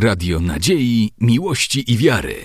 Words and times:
Radio 0.00 0.40
Nadziei, 0.40 1.12
Miłości 1.20 1.92
i 1.92 1.96
Wiary. 1.96 2.36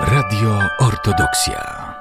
Radio 0.00 0.60
Ortodoksja. 0.78 1.94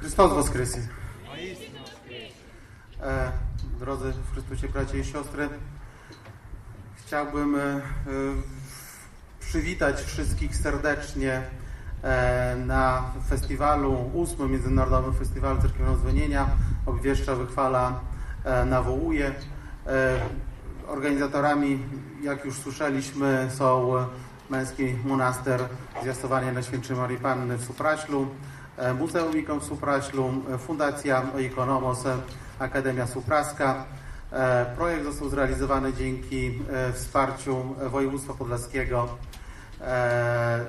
Chrystus 0.00 0.32
Woskresy. 0.32 0.88
E, 3.02 3.32
drodzy 3.80 4.12
w 4.12 4.32
Chrystusie 4.32 4.68
bracia 4.68 4.96
i 4.96 5.04
siostry, 5.04 5.48
chciałbym 6.96 7.54
e, 7.54 7.80
przywitać 9.48 10.00
wszystkich 10.00 10.56
serdecznie 10.56 11.42
e, 12.02 12.56
na 12.66 13.12
festiwalu, 13.28 14.10
ósmym 14.14 14.52
Międzynarodowym 14.52 15.14
Festiwalu 15.14 15.62
Cerkiewnego 15.62 15.96
Zwolnienia. 15.96 16.48
Obwieszcza, 16.86 17.34
wychwala, 17.34 18.00
e, 18.44 18.64
nawołuje. 18.64 19.26
E, 19.86 20.20
organizatorami, 20.88 21.78
jak 22.22 22.44
już 22.44 22.58
słyszeliśmy, 22.58 23.48
są 23.54 23.94
Męski 24.50 24.94
Monaster 25.04 25.60
Zwiastowania 26.02 26.52
na 26.52 26.62
Świętej 26.62 26.96
Marii 26.96 27.18
Panny 27.18 27.56
w 27.56 27.64
Supraślu, 27.64 28.26
Muzeum 28.98 29.38
Ikon 29.38 29.60
w 29.60 29.64
Supraślu, 29.64 30.32
Fundacja 30.58 31.22
Ikonomos, 31.38 32.06
e, 32.06 32.16
Akademia 32.58 33.06
Supraska. 33.06 33.84
Projekt 34.76 35.04
został 35.04 35.28
zrealizowany 35.28 35.92
dzięki 35.92 36.58
wsparciu 36.94 37.74
województwa 37.90 38.34
podlaskiego. 38.34 39.08
E, 39.80 40.66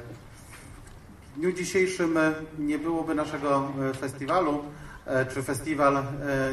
W 1.35 1.39
dniu 1.39 1.51
dzisiejszym 1.51 2.19
nie 2.59 2.79
byłoby 2.79 3.15
naszego 3.15 3.71
e, 3.89 3.93
festiwalu, 3.93 4.63
e, 5.05 5.25
czy 5.25 5.43
festiwal 5.43 6.03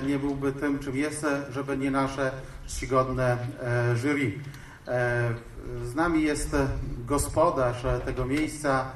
nie 0.06 0.18
byłby 0.18 0.52
tym, 0.52 0.78
czym 0.78 0.96
jest, 0.96 1.26
żeby 1.50 1.76
nie 1.76 1.90
nasze 1.90 2.32
czcigodne 2.66 3.36
jury. 3.94 4.32
Z 5.84 5.94
nami 5.94 6.22
jest 6.22 6.56
gospodarz 7.06 7.82
tego 8.04 8.24
miejsca, 8.24 8.90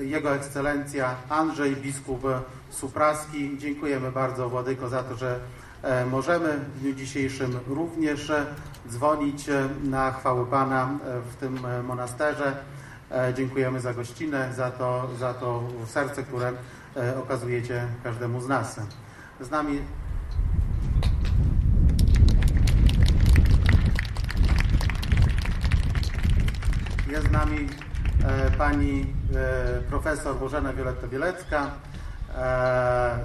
Jego 0.00 0.34
Ekscelencja 0.34 1.14
Andrzej 1.28 1.76
Biskup 1.76 2.22
Supraski. 2.70 3.58
Dziękujemy 3.58 4.12
bardzo 4.12 4.48
Władyko 4.48 4.88
za 4.88 5.02
to, 5.02 5.16
że 5.16 5.40
możemy 6.10 6.58
w 6.58 6.80
dniu 6.80 6.94
dzisiejszym 6.94 7.58
również 7.66 8.30
e, 8.30 8.46
dzwonić 8.88 9.48
e, 9.48 9.68
na 9.84 10.12
chwały 10.12 10.46
Pana 10.46 10.88
e, 10.88 11.20
w 11.20 11.36
tym 11.36 11.66
e, 11.66 11.82
monasterze. 11.82 12.56
E, 13.10 13.34
Dziękujemy 13.34 13.80
za 13.80 13.94
gościnę, 13.94 14.54
za 14.54 14.70
to, 14.70 15.08
za 15.18 15.34
to 15.34 15.62
serce, 15.86 16.22
które 16.22 16.52
e, 16.96 17.18
okazujecie 17.18 17.86
każdemu 18.04 18.40
z 18.40 18.48
nas. 18.48 18.80
Z 19.40 19.50
nami 19.50 19.80
jest 27.10 27.28
z 27.28 27.30
nami 27.30 27.68
e, 28.24 28.50
pani 28.50 29.14
e, 29.34 29.80
profesor 29.80 30.36
Bożena 30.36 30.72
Wioletta 30.72 31.06
Bielecka, 31.08 31.70
e, 32.34 33.18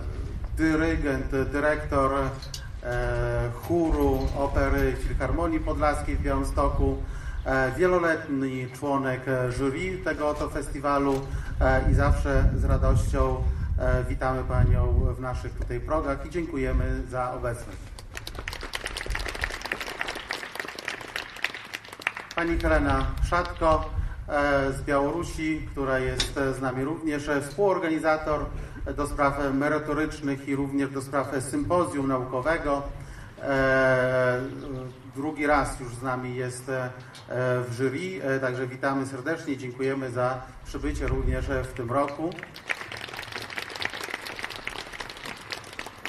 dyrygent, 0.58 1.32
dyrektor 1.52 2.12
e, 2.14 3.50
chóru 3.54 4.20
Opery 4.38 4.96
Filharmonii 5.08 5.60
Podlaskiej 5.60 6.16
w 6.16 6.22
Białymstoku, 6.22 6.98
e, 7.46 7.72
wieloletni 7.72 8.68
członek 8.80 9.22
jury 9.58 9.98
tego 10.04 10.30
oto 10.30 10.50
festiwalu 10.50 11.22
e, 11.62 11.92
i 11.92 11.94
zawsze 11.94 12.50
z 12.56 12.64
radością 12.64 13.44
witamy 14.10 14.44
Panią 14.44 14.94
w 15.18 15.22
naszych 15.22 15.54
tutaj 15.54 15.80
progach 15.80 16.26
i 16.26 16.30
dziękujemy 16.30 17.02
za 17.10 17.34
obecność. 17.34 17.78
Pani 22.36 22.60
Helena 22.60 23.06
Szatko 23.30 23.90
z 24.78 24.82
Białorusi, 24.82 25.68
która 25.72 26.00
jest 26.00 26.34
z 26.58 26.62
nami 26.62 26.84
również, 26.84 27.30
współorganizator 27.42 28.46
do 28.96 29.08
spraw 29.08 29.54
merytorycznych 29.54 30.48
i 30.48 30.56
również 30.56 30.90
do 30.90 31.02
spraw 31.02 31.28
sympozjum 31.40 32.08
naukowego. 32.08 32.84
E, 33.42 34.42
Drugi 35.16 35.48
raz 35.48 35.80
już 35.80 35.96
z 35.96 36.02
nami 36.02 36.36
jest 36.36 36.70
e, 36.70 36.90
w 37.70 37.74
jury, 37.78 38.22
e, 38.24 38.40
także 38.40 38.68
witamy 38.68 39.06
serdecznie, 39.06 39.58
dziękujemy 39.58 40.12
za 40.12 40.42
przybycie 40.66 41.08
również 41.08 41.46
w 41.64 41.74
tym 41.74 41.92
roku. 41.92 42.30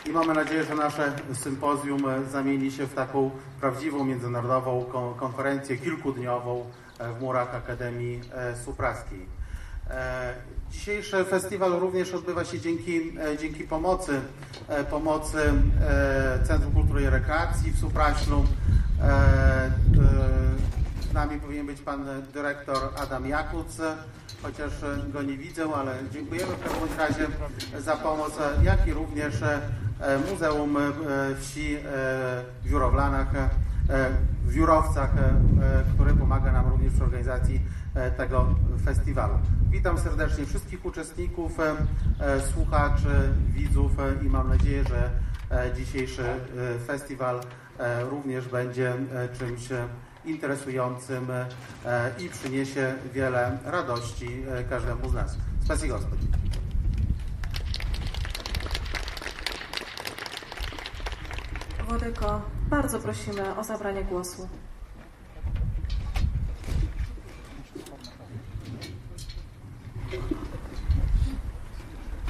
I 0.07 0.11
mamy 0.13 0.35
nadzieję, 0.35 0.65
że 0.65 0.75
nasze 0.75 1.13
sympozjum 1.33 2.03
zamieni 2.31 2.71
się 2.73 2.87
w 2.87 2.95
taką 2.95 3.31
prawdziwą 3.61 4.05
międzynarodową 4.05 4.85
kon- 4.85 5.15
konferencję 5.15 5.77
kilkudniową 5.77 6.71
w 7.19 7.21
murach 7.21 7.55
Akademii 7.55 8.21
Supraskiej. 8.65 9.42
E, 9.91 10.35
Dzisiejszy 10.71 11.25
festiwal 11.25 11.73
również 11.73 12.15
odbywa 12.15 12.45
się 12.45 12.61
dzięki, 12.61 13.19
e, 13.19 13.39
dzięki 13.39 13.65
pomocy, 13.65 14.21
e, 14.69 14.85
pomocy 14.85 15.39
Centrum 16.47 16.73
Kultury 16.73 17.03
i 17.03 17.07
Rekreacji 17.07 17.73
w 17.73 17.79
Supraślu. 17.79 18.45
Z 21.11 21.13
nami 21.13 21.41
powinien 21.41 21.67
być 21.67 21.81
pan 21.81 22.05
dyrektor 22.35 22.77
Adam 22.97 23.27
Jakuc, 23.27 23.77
chociaż 24.43 24.73
go 25.09 25.23
nie 25.23 25.37
widzę, 25.37 25.65
ale 25.77 25.95
dziękujemy 26.13 26.53
w 26.53 26.61
każdym 26.61 26.99
razie 26.99 27.27
za 27.83 27.97
pomoc, 27.97 28.33
jak 28.63 28.87
i 28.87 28.93
również 28.93 29.35
Muzeum 30.31 30.77
Wsi 31.41 31.77
w 32.65 32.71
Jurowlanach, 32.71 33.29
w 34.45 34.55
Jurowcach, 34.55 35.11
e, 35.17 35.21
e, 35.21 35.85
który 35.95 36.15
pomaga 36.15 36.53
nam 36.53 36.69
również 36.69 36.93
przy 36.93 37.05
organizacji 37.05 37.61
e, 37.95 38.11
tego 38.11 38.47
festiwalu. 38.85 39.35
Witam 39.71 39.99
serdecznie 39.99 40.47
wszystkich 40.47 40.85
uczestników, 40.85 41.59
słuchaczy, 42.53 43.33
widzów 43.49 43.93
i 44.23 44.29
mam 44.29 44.49
nadzieję, 44.49 44.85
że 44.85 45.11
dzisiejszy 45.77 46.25
festiwal 46.87 47.41
również 48.11 48.49
będzie 48.49 48.95
czymś 49.39 49.69
interesującym 50.25 51.27
i 52.19 52.29
przyniesie 52.29 52.95
wiele 53.15 53.59
radości 53.65 54.43
każdemu 54.71 55.09
z 55.09 55.15
nas. 55.15 55.37
Spasi 55.65 55.89
Gospod. 55.89 56.19
Władyko, 61.89 62.43
bardzo 62.73 62.99
prosimy 62.99 63.57
o 63.57 63.65
zabranie 63.65 64.05
głosu. 64.05 64.49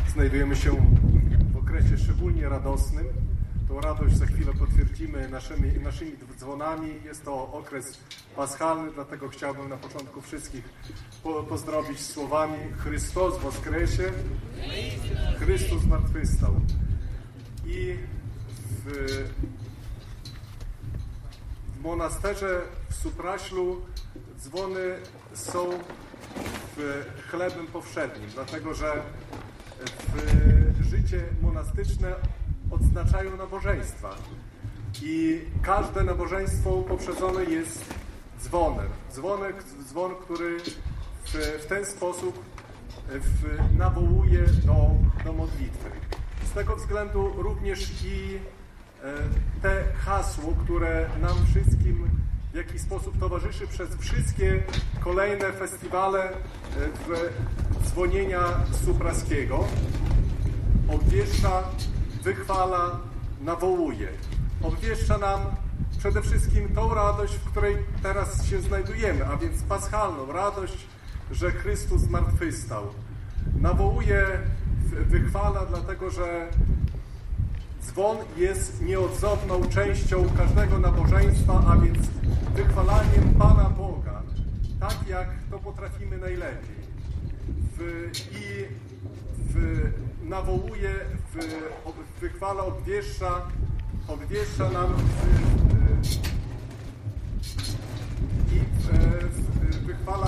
Znajdujemy 0.08 0.56
się 0.56 0.70
w 1.52 1.56
okresie 1.56 1.98
szczególnie 1.98 2.48
radosnym. 2.48 3.06
Tą 3.69 3.81
radość 3.81 4.16
za 4.16 4.26
chwilę 4.26 4.52
potwierdzimy 4.58 5.28
naszymi, 5.28 5.72
naszymi 5.84 6.12
dzwonami. 6.38 6.94
Jest 7.04 7.25
to 7.25 7.52
okres 7.52 7.98
paschalny, 8.36 8.92
dlatego 8.94 9.28
chciałbym 9.28 9.69
na 9.69 9.76
początku 9.76 10.20
wszystkich 10.20 10.64
po, 11.22 11.42
pozdrowić 11.42 12.00
słowami 12.00 12.58
Chrystus 12.78 13.38
woskresie, 13.38 14.12
Chrystus 15.38 15.82
zmartwychwstał. 15.82 16.54
I 17.66 17.97
w, 18.84 18.91
w 19.58 19.61
monasterze 21.82 22.60
w 22.91 22.94
Supraślu 22.94 23.81
dzwony 24.38 24.98
są 25.34 25.70
chlebem 27.31 27.67
powszednim, 27.67 28.31
dlatego 28.34 28.75
że 28.75 29.02
w 30.79 30.84
życie 30.84 31.25
monastyczne 31.43 32.14
odznaczają 32.70 33.37
nabożeństwa. 33.37 34.11
I 35.02 35.40
każde 35.62 36.05
nabożeństwo 36.05 36.82
poprzedzone 36.82 37.44
jest 37.44 37.85
dzwonem. 38.40 38.88
Dzwonek, 39.12 39.64
dzwon, 39.88 40.14
który 40.14 40.58
w, 41.25 41.32
w 41.62 41.67
ten 41.67 41.87
sposób 41.87 42.44
w, 43.08 43.78
nawołuje 43.78 44.40
do, 44.40 44.90
do 45.25 45.32
modlitwy. 45.32 45.90
Z 46.50 46.52
tego 46.52 46.76
względu 46.76 47.32
również 47.37 48.05
i 48.05 48.38
te 49.62 49.84
hasło, 50.04 50.54
które 50.64 51.08
nam 51.20 51.46
wszystkim 51.50 52.08
w 52.52 52.56
jakiś 52.56 52.81
sposób 52.81 53.19
towarzyszy 53.19 53.66
przez 53.66 53.96
wszystkie 53.96 54.62
kolejne 55.00 55.52
festiwale 55.52 56.31
e, 56.31 56.34
w 57.81 57.88
dzwonienia 57.88 58.40
supraskiego, 58.84 59.64
obwieszcza, 60.88 61.62
wychwala, 62.22 63.00
nawołuje. 63.40 64.08
Obwieszcza 64.62 65.19
nam 65.19 65.40
przede 65.99 66.22
wszystkim 66.22 66.75
tą 66.75 66.94
radość, 66.94 67.34
w 67.34 67.50
której 67.50 67.76
teraz 68.02 68.46
się 68.46 68.60
znajdujemy, 68.60 69.26
a 69.26 69.37
więc 69.37 69.62
paschalną 69.62 70.32
radość, 70.32 70.87
że 71.31 71.50
Chrystus 71.50 72.00
zmartwychwstał. 72.00 72.82
Nawołuje, 73.60 74.26
wychwala, 74.90 75.66
dlatego 75.66 76.10
że 76.10 76.49
dzwon 77.87 78.17
jest 78.37 78.82
nieodzowną 78.82 79.69
częścią 79.69 80.25
każdego 80.37 80.79
nabożeństwa, 80.79 81.64
a 81.69 81.76
więc 81.76 81.99
wychwalaniem 82.55 83.34
Pana 83.38 83.70
Boga, 83.70 84.23
tak 84.81 85.08
jak 85.08 85.29
to 85.50 85.58
potrafimy 85.58 86.19
najlepiej. 86.19 86.82
W, 87.76 88.11
I 88.32 88.64
w, 89.38 89.82
nawołuje, 90.29 90.94
w, 91.34 92.20
wychwala, 92.20 92.64
obwieszcza, 92.64 93.43
obwieszcza 94.08 94.70
nam 94.70 94.94
i 98.52 98.61
wychwala, 99.87 100.26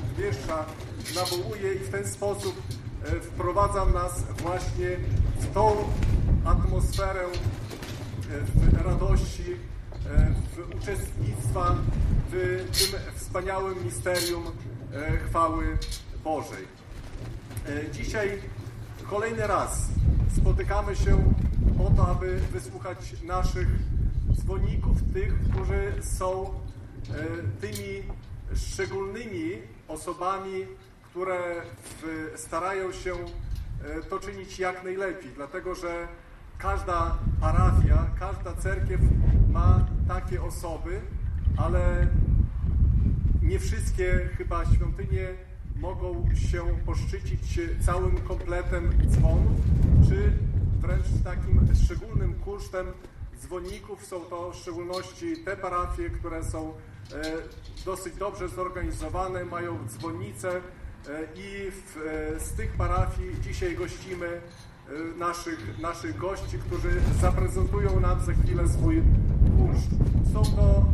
obwieszcza, 0.00 0.64
nawołuje 1.14 1.74
i 1.74 1.78
w 1.78 1.90
ten 1.90 2.06
sposób 2.06 2.62
e, 3.04 3.20
wprowadza 3.20 3.84
nas 3.84 4.24
właśnie 4.42 4.88
w 5.40 5.54
tą 5.54 5.76
atmosferę 6.48 7.24
w 8.54 8.86
radości, 8.86 9.56
w 10.56 10.76
uczestnictwa 10.76 11.76
w 12.30 12.64
tym 12.78 13.00
wspaniałym 13.16 13.84
misterium 13.84 14.44
e, 14.92 15.16
chwały 15.16 15.78
Bożej. 16.24 16.64
E, 17.68 17.90
dzisiaj 17.90 18.42
kolejny 19.10 19.46
raz 19.46 19.88
spotykamy 20.36 20.96
się 20.96 21.34
po 21.78 21.90
to, 21.90 22.08
aby 22.08 22.38
wysłuchać 22.52 23.22
naszych 23.22 23.68
dzwonników, 24.32 24.96
tych, 25.14 25.34
którzy 25.50 25.92
są 26.02 26.44
e, 26.44 26.50
tymi 27.60 28.02
szczególnymi 28.54 29.52
osobami, 29.88 30.66
które 31.02 31.62
starają 32.36 32.92
się 32.92 33.14
to 34.10 34.20
czynić 34.20 34.58
jak 34.58 34.84
najlepiej, 34.84 35.30
dlatego 35.36 35.74
że 35.74 36.08
każda 36.58 37.18
parafia, 37.40 38.06
każda 38.18 38.54
cerkiew 38.54 39.00
ma 39.52 39.86
takie 40.08 40.42
osoby, 40.42 41.00
ale 41.56 42.06
nie 43.42 43.58
wszystkie 43.58 44.28
chyba 44.38 44.64
świątynie 44.66 45.28
mogą 45.76 46.34
się 46.34 46.64
poszczycić 46.86 47.60
całym 47.80 48.16
kompletem 48.16 48.92
dzwonów, 49.06 49.60
czy 50.08 50.32
wręcz 50.80 51.06
takim 51.24 51.68
szczególnym 51.84 52.34
kursztem 52.34 52.86
dzwonników. 53.40 54.06
Są 54.06 54.20
to 54.20 54.50
w 54.50 54.56
szczególności 54.56 55.36
te 55.44 55.56
parafie, 55.56 56.10
które 56.10 56.44
są 56.44 56.68
e, 56.68 56.74
dosyć 57.84 58.14
dobrze 58.14 58.48
zorganizowane, 58.48 59.44
mają 59.44 59.88
dzwonnice 59.88 60.50
e, 60.50 60.60
i 61.36 61.70
w, 61.70 61.96
e, 61.96 62.40
z 62.40 62.52
tych 62.52 62.72
parafii 62.72 63.40
dzisiaj 63.40 63.76
gościmy 63.76 64.40
naszych, 65.18 65.78
naszych 65.78 66.16
gości, 66.16 66.58
którzy 66.58 66.90
zaprezentują 67.20 68.00
nam 68.00 68.20
za 68.20 68.32
chwilę 68.32 68.68
swój 68.68 69.02
kunszt. 69.56 69.90
Są 70.32 70.42
to 70.56 70.84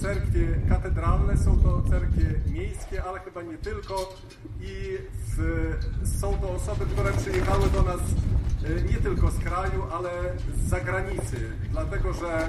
cerkwie 0.00 0.60
katedralne, 0.68 1.36
są 1.36 1.58
to 1.58 1.82
cerkwie 1.90 2.34
miejskie, 2.50 3.04
ale 3.04 3.20
chyba 3.20 3.42
nie 3.42 3.58
tylko. 3.58 4.14
I 4.60 4.98
w, 5.36 6.18
są 6.20 6.34
to 6.34 6.50
osoby, 6.50 6.86
które 6.86 7.12
przyjechały 7.12 7.70
do 7.70 7.82
nas 7.82 8.00
y, 8.00 8.84
nie 8.90 8.96
tylko 8.96 9.30
z 9.30 9.38
kraju, 9.38 9.82
ale 9.92 10.10
z 10.56 10.68
zagranicy, 10.68 11.36
dlatego 11.70 12.12
że 12.12 12.48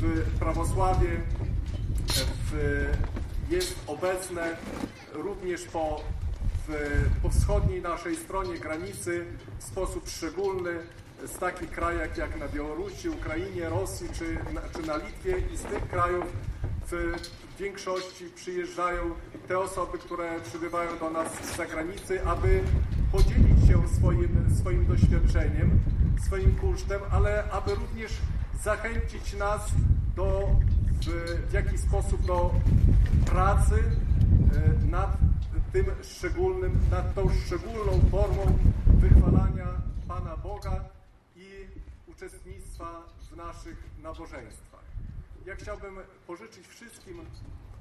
w 0.00 0.38
prawosławie 0.38 1.08
w, 2.50 2.54
jest 3.50 3.74
obecne 3.86 4.56
również 5.14 5.62
po 5.64 6.00
po 7.22 7.30
wschodniej 7.30 7.82
naszej 7.82 8.16
stronie 8.16 8.58
granicy 8.58 9.24
w 9.58 9.64
sposób 9.64 10.08
szczególny 10.08 10.70
z 11.26 11.38
takich 11.38 11.70
krajach 11.70 12.16
jak 12.16 12.40
na 12.40 12.48
Białorusi, 12.48 13.08
Ukrainie, 13.08 13.68
Rosji 13.68 14.08
czy, 14.12 14.38
czy 14.74 14.86
na 14.86 14.96
Litwie. 14.96 15.38
I 15.54 15.56
z 15.56 15.62
tych 15.62 15.88
krajów 15.88 16.24
w 16.90 17.14
większości 17.58 18.24
przyjeżdżają 18.34 19.02
te 19.48 19.58
osoby, 19.58 19.98
które 19.98 20.40
przybywają 20.40 20.98
do 20.98 21.10
nas 21.10 21.28
z 21.42 21.56
zagranicy, 21.56 22.26
aby 22.26 22.60
podzielić 23.12 23.68
się 23.68 23.88
swoim, 23.88 24.56
swoim 24.60 24.86
doświadczeniem, 24.86 25.80
swoim 26.26 26.56
kursztem, 26.56 27.00
ale 27.10 27.44
aby 27.50 27.74
również 27.74 28.12
zachęcić 28.64 29.34
nas 29.34 29.70
do 30.16 30.48
w, 31.06 31.50
w 31.50 31.52
jakiś 31.52 31.80
sposób 31.80 32.26
do 32.26 32.54
pracy 33.26 33.74
e, 33.74 34.86
nad 34.86 35.16
tym 35.72 35.86
szczególnym, 36.02 36.78
nad 36.90 37.14
tą 37.14 37.28
szczególną 37.46 38.00
formą 38.10 38.58
wychwalania 38.86 39.66
Pana 40.08 40.36
Boga 40.36 40.84
i 41.36 41.66
uczestnictwa 42.06 43.02
w 43.30 43.36
naszych 43.36 43.76
nabożeństwach. 44.02 44.84
Ja 45.46 45.56
chciałbym 45.56 45.96
pożyczyć 46.26 46.66
wszystkim 46.66 47.20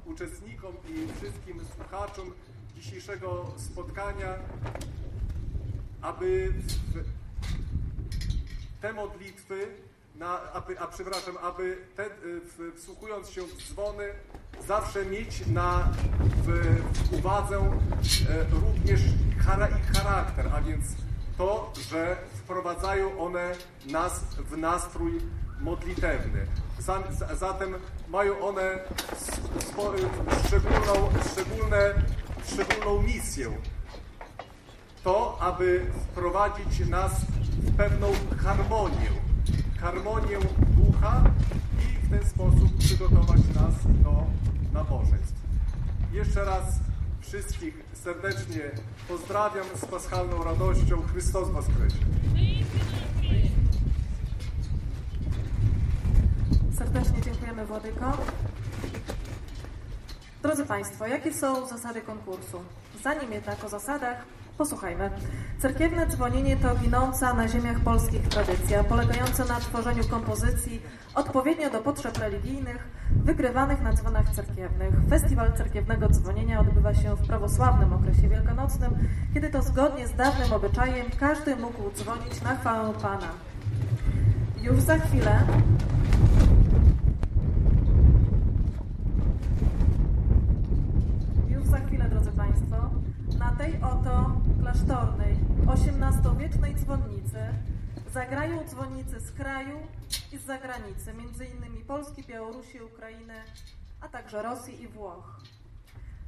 uczestnikom 0.05 0.73
i 0.89 1.17
wszystkim 1.17 1.59
słuchaczom 1.75 2.31
dzisiejszego 2.75 3.53
spotkania, 3.57 4.35
aby 6.01 6.53
te 8.81 8.93
modlitwy, 8.93 9.67
na, 10.15 10.53
a 10.79 10.87
przepraszam, 10.87 11.37
aby 11.37 11.77
te, 11.95 12.09
wsłuchując 12.75 13.29
się 13.29 13.41
w 13.41 13.57
dzwony, 13.57 14.13
zawsze 14.67 15.05
mieć 15.05 15.47
na, 15.47 15.91
w, 16.43 16.47
w 16.93 17.13
uwadze 17.13 17.55
e, 17.57 17.61
również 18.51 19.01
ich 19.05 19.45
charakter, 19.93 20.51
a 20.55 20.61
więc 20.61 20.85
to, 21.37 21.73
że 21.89 22.17
wprowadzają 22.33 23.19
one 23.19 23.51
nas 23.91 24.19
w 24.19 24.57
nastrój 24.57 25.21
modlitewny. 25.59 26.45
Zatem 27.33 27.75
mają 28.09 28.39
one 28.39 28.79
szczególną, 30.45 31.09
szczególne, 31.31 31.93
szczególną 32.45 33.01
misję. 33.01 33.51
To, 35.03 35.37
aby 35.41 35.85
wprowadzić 36.11 36.89
nas 36.89 37.11
w 37.51 37.77
pewną 37.77 38.07
harmonię. 38.43 39.09
Harmonię 39.81 40.37
ducha 40.77 41.23
i 41.79 41.94
ten 42.19 42.29
sposób 42.29 42.77
przygotować 42.77 43.41
nas 43.55 43.73
do 44.03 44.23
nabożeństw. 44.73 45.41
Jeszcze 46.11 46.45
raz 46.45 46.63
wszystkich 47.21 47.83
serdecznie 47.93 48.71
pozdrawiam 49.07 49.65
z 49.75 49.85
paschalną 49.85 50.43
radością. 50.43 51.01
Chrystus 51.11 51.49
Was 51.49 51.65
kresie. 51.65 52.05
Serdecznie 56.77 57.21
dziękujemy 57.21 57.65
Władyko. 57.65 58.17
Drodzy 60.43 60.65
Państwo, 60.65 61.07
jakie 61.07 61.33
są 61.33 61.67
zasady 61.67 62.01
konkursu? 62.01 62.61
Zanim 63.03 63.31
jednak 63.31 63.63
o 63.63 63.69
zasadach, 63.69 64.25
Posłuchajmy. 64.57 65.09
Cerkiewne 65.59 66.07
dzwonienie 66.07 66.57
to 66.57 66.75
ginąca 66.75 67.33
na 67.33 67.47
ziemiach 67.47 67.79
polskich 67.79 68.27
tradycja, 68.27 68.83
polegająca 68.83 69.45
na 69.45 69.59
tworzeniu 69.59 70.03
kompozycji 70.07 70.81
odpowiednio 71.15 71.69
do 71.69 71.81
potrzeb 71.81 72.17
religijnych, 72.17 72.87
wygrywanych 73.11 73.81
na 73.81 73.93
dzwonach 73.93 74.29
cerkiewnych. 74.29 74.93
Festiwal 75.09 75.53
cerkiewnego 75.53 76.09
dzwonienia 76.09 76.59
odbywa 76.59 76.93
się 76.93 77.15
w 77.15 77.27
prawosławnym 77.27 77.93
okresie 77.93 78.29
wielkanocnym, 78.29 78.95
kiedy 79.33 79.49
to 79.49 79.61
zgodnie 79.61 80.07
z 80.07 80.13
dawnym 80.13 80.53
obyczajem 80.53 81.05
każdy 81.19 81.55
mógł 81.55 81.91
dzwonić 81.95 82.41
na 82.41 82.55
chwałę 82.55 82.93
Pana. 82.93 83.29
Już 84.61 84.79
za 84.79 84.97
chwilę 84.97 85.39
już 91.49 91.65
za 91.65 91.77
chwilę, 91.79 92.09
drodzy 92.09 92.31
Państwo, 92.31 92.89
na 93.45 93.51
tej 93.51 93.77
oto 93.81 94.41
klasztornej, 94.61 95.37
XVIII-wiecznej 95.67 96.75
dzwonnicy 96.75 97.39
zagrają 98.13 98.63
dzwonnicy 98.63 99.19
z 99.19 99.31
kraju 99.31 99.77
i 100.33 100.37
z 100.37 100.45
zagranicy, 100.45 101.13
między 101.13 101.45
innymi 101.45 101.81
Polski, 101.81 102.23
Białorusi, 102.23 102.81
Ukrainy, 102.81 103.33
a 104.01 104.07
także 104.07 104.41
Rosji 104.43 104.81
i 104.81 104.87
Włoch. 104.87 105.39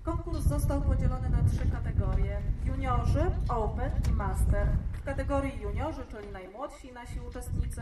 Konkurs 0.04 0.44
został 0.44 0.82
podzielony 0.82 1.30
na 1.30 1.44
trzy 1.50 1.72
kategorie: 1.72 2.42
juniorzy, 2.66 3.26
open 3.50 3.92
i 4.10 4.14
master. 4.14 4.68
W 4.94 5.06
kategorii 5.06 5.62
juniorzy, 5.62 6.06
czyli 6.12 6.28
najmłodsi 6.32 6.94
nasi 6.94 7.20
uczestnicy, 7.20 7.82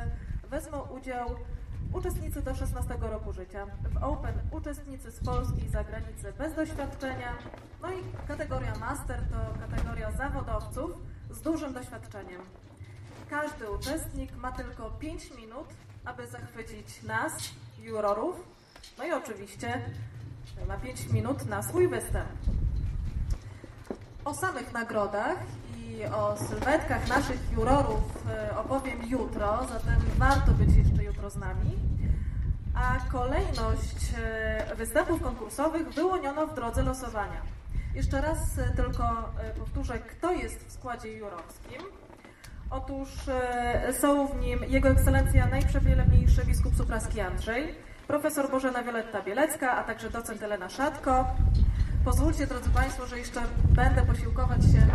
wezmą 0.49 0.81
udział 0.81 1.29
uczestnicy 1.93 2.41
do 2.41 2.55
16 2.55 2.93
roku 3.01 3.33
życia. 3.33 3.65
W 3.65 4.03
Open 4.03 4.33
uczestnicy 4.51 5.11
z 5.11 5.19
Polski 5.19 5.65
i 5.65 5.69
zagranicy 5.69 6.33
bez 6.37 6.55
doświadczenia. 6.55 7.33
No 7.81 7.91
i 7.91 8.27
kategoria 8.27 8.75
Master 8.75 9.21
to 9.31 9.67
kategoria 9.69 10.11
zawodowców 10.11 10.91
z 11.29 11.41
dużym 11.41 11.73
doświadczeniem. 11.73 12.41
Każdy 13.29 13.69
uczestnik 13.69 14.35
ma 14.35 14.51
tylko 14.51 14.89
5 14.89 15.31
minut, 15.37 15.67
aby 16.05 16.27
zachwycić 16.27 17.03
nas, 17.03 17.33
jurorów, 17.79 18.35
no 18.97 19.05
i 19.05 19.11
oczywiście 19.11 19.81
ma 20.67 20.77
5 20.77 21.09
minut 21.09 21.45
na 21.45 21.63
swój 21.63 21.87
występ. 21.87 22.29
O 24.25 24.33
samych 24.33 24.73
nagrodach 24.73 25.37
i 25.85 26.05
o 26.05 26.37
sylwetkach 26.37 27.07
naszych 27.07 27.51
jurorów 27.51 28.27
e, 28.29 28.57
opowiem 28.57 28.99
jutro, 29.09 29.67
zatem 29.73 30.01
warto 30.17 30.51
być 30.51 30.75
jeszcze 30.75 31.03
jutro 31.03 31.29
z 31.29 31.35
nami. 31.35 31.79
A 32.75 32.97
kolejność 33.11 34.13
e, 34.17 34.75
występów 34.75 35.21
konkursowych 35.21 35.89
wyłoniono 35.89 36.47
w 36.47 36.55
drodze 36.55 36.83
losowania. 36.83 37.41
Jeszcze 37.95 38.21
raz 38.21 38.59
e, 38.59 38.75
tylko 38.75 39.29
powtórzę, 39.59 39.99
kto 39.99 40.31
jest 40.31 40.67
w 40.67 40.71
składzie 40.71 41.11
jurorskim. 41.11 41.81
Otóż 42.69 43.09
są 44.01 44.27
w 44.27 44.41
nim 44.41 44.59
Jego 44.67 44.89
Ekscelencja 44.89 45.47
Najprzewielebniejszy 45.47 46.45
biskup 46.45 46.75
Supraski 46.75 47.21
Andrzej, 47.21 47.75
profesor 48.07 48.51
Bożena 48.51 48.83
Wioletta 48.83 49.21
Bielecka, 49.21 49.71
a 49.71 49.83
także 49.83 50.09
docent 50.09 50.43
Elena 50.43 50.69
Szatko, 50.69 51.25
Pozwólcie, 52.05 52.47
drodzy 52.47 52.69
Państwo, 52.69 53.07
że 53.07 53.19
jeszcze 53.19 53.41
będę 53.69 54.05
posiłkować 54.05 54.61
się 54.61 54.87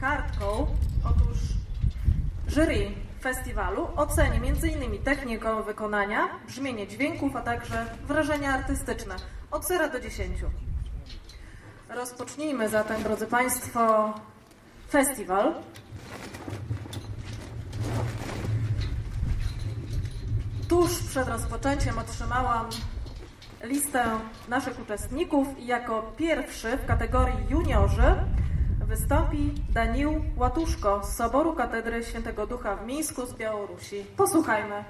kartką. 0.00 0.66
Otóż 1.04 1.38
jury 2.48 2.90
festiwalu 3.20 3.88
oceni 3.96 4.36
m.in. 4.48 5.02
technikę 5.02 5.62
wykonania, 5.62 6.28
brzmienie 6.46 6.86
dźwięków, 6.86 7.36
a 7.36 7.40
także 7.40 7.86
wrażenia 8.06 8.54
artystyczne 8.54 9.16
od 9.50 9.66
0 9.66 9.88
do 9.88 10.00
10. 10.00 10.38
Rozpocznijmy 11.88 12.68
zatem, 12.68 13.02
drodzy 13.02 13.26
Państwo, 13.26 14.14
festiwal. 14.90 15.54
Tuż 20.68 21.02
przed 21.02 21.28
rozpoczęciem 21.28 21.98
otrzymałam 21.98 22.66
listę 23.66 24.04
naszych 24.48 24.80
uczestników 24.80 25.58
i 25.58 25.66
jako 25.66 26.12
pierwszy 26.16 26.76
w 26.76 26.86
kategorii 26.86 27.46
juniorzy 27.50 28.14
wystąpi 28.86 29.54
Danił 29.72 30.24
Łatuszko 30.36 31.04
z 31.04 31.16
Soboru 31.16 31.52
Katedry 31.52 32.04
Świętego 32.04 32.46
Ducha 32.46 32.76
w 32.76 32.86
Mińsku 32.86 33.26
z 33.26 33.34
Białorusi. 33.34 34.04
Posłuchajmy. 34.16 34.84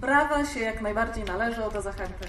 Brawa 0.00 0.44
się 0.44 0.60
jak 0.60 0.80
najbardziej 0.80 1.24
należy 1.24 1.62
do 1.72 1.82
zachęty. 1.82 2.28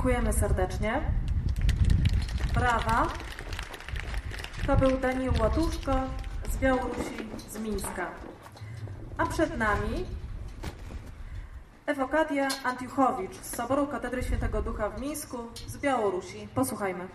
Dziękujemy 0.00 0.32
serdecznie. 0.32 1.00
Brawa. 2.54 3.06
To 4.66 4.76
był 4.76 4.98
Daniel 4.98 5.32
Łatuszko 5.40 5.92
z 6.50 6.56
Białorusi, 6.56 7.28
z 7.48 7.58
Mińska. 7.58 8.10
A 9.18 9.26
przed 9.26 9.58
nami 9.58 10.06
Ewokadia 11.86 12.48
Antiuchowicz 12.64 13.34
z 13.34 13.56
Soboru 13.56 13.86
Katedry 13.86 14.22
Świętego 14.22 14.62
Ducha 14.62 14.90
w 14.90 15.00
Mińsku 15.00 15.38
z 15.66 15.76
Białorusi. 15.76 16.48
Posłuchajmy. 16.54 17.08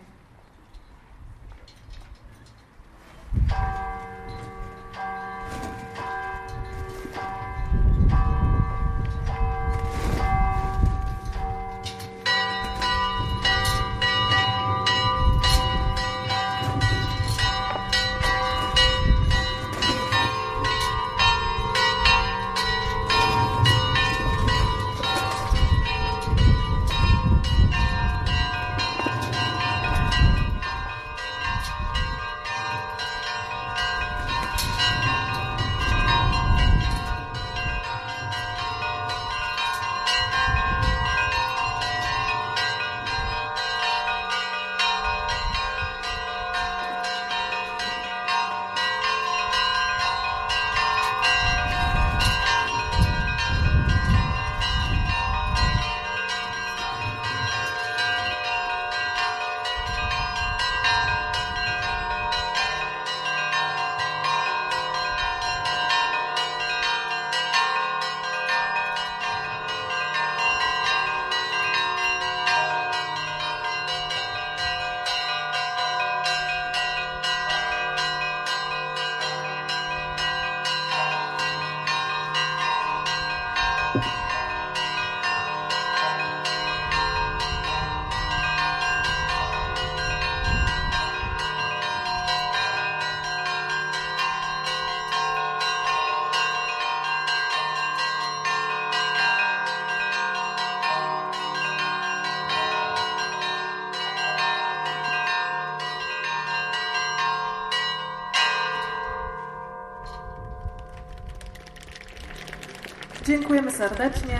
Serdecznie. 113.77 114.39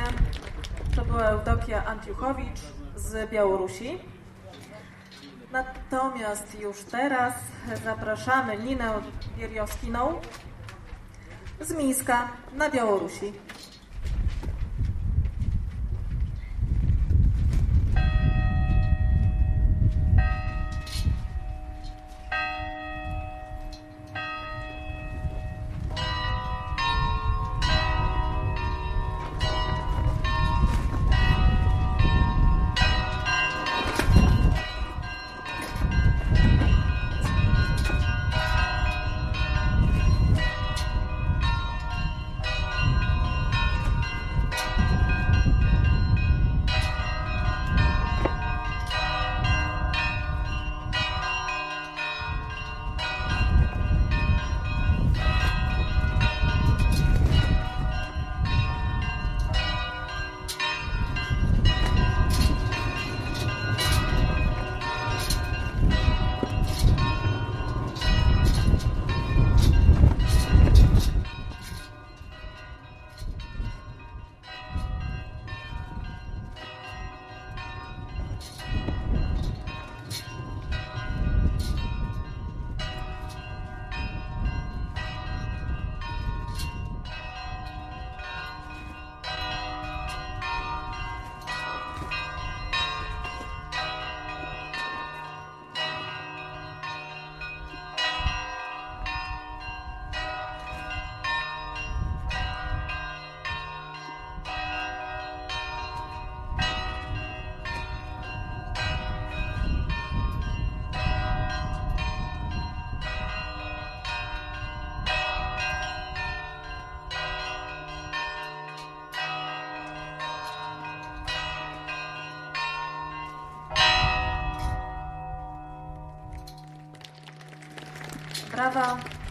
To 0.95 1.05
była 1.05 1.21
Eudokia 1.21 1.85
Antiuchowicz 1.85 2.59
z 2.95 3.31
Białorusi. 3.31 3.99
Natomiast 5.51 6.59
już 6.59 6.81
teraz 6.81 7.33
zapraszamy 7.83 8.57
Ninę 8.57 9.01
Bierioskiną 9.37 10.21
z 11.61 11.73
Mińska 11.73 12.27
na 12.53 12.69
Białorusi. 12.69 13.33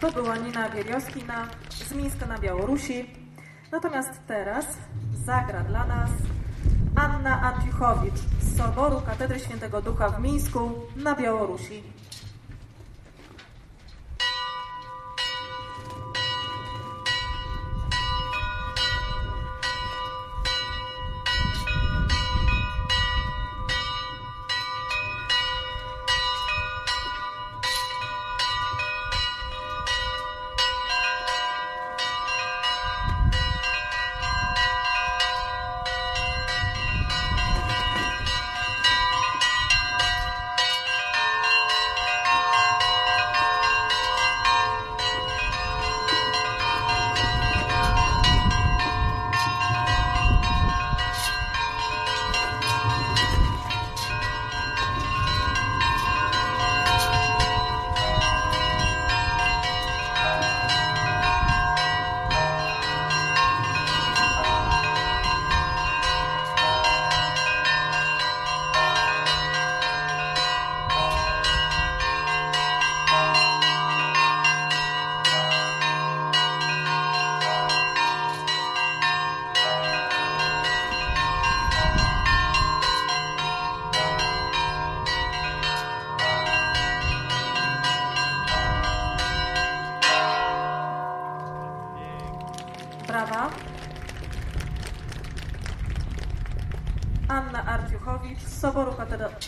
To 0.01 0.11
była 0.11 0.37
Nina 0.37 0.69
Bielioskina 0.69 1.47
z 1.69 1.93
Mińska 1.93 2.25
na 2.25 2.37
Białorusi. 2.37 3.05
Natomiast 3.71 4.09
teraz 4.27 4.65
zagra 5.25 5.63
dla 5.63 5.85
nas 5.85 6.09
Anna 6.95 7.41
Antiuchowicz 7.41 8.19
z 8.41 8.57
Soboru 8.57 9.01
Katedry 9.01 9.39
Świętego 9.39 9.81
Ducha 9.81 10.09
w 10.09 10.21
Mińsku 10.21 10.71
na 10.95 11.15
Białorusi. 11.15 11.83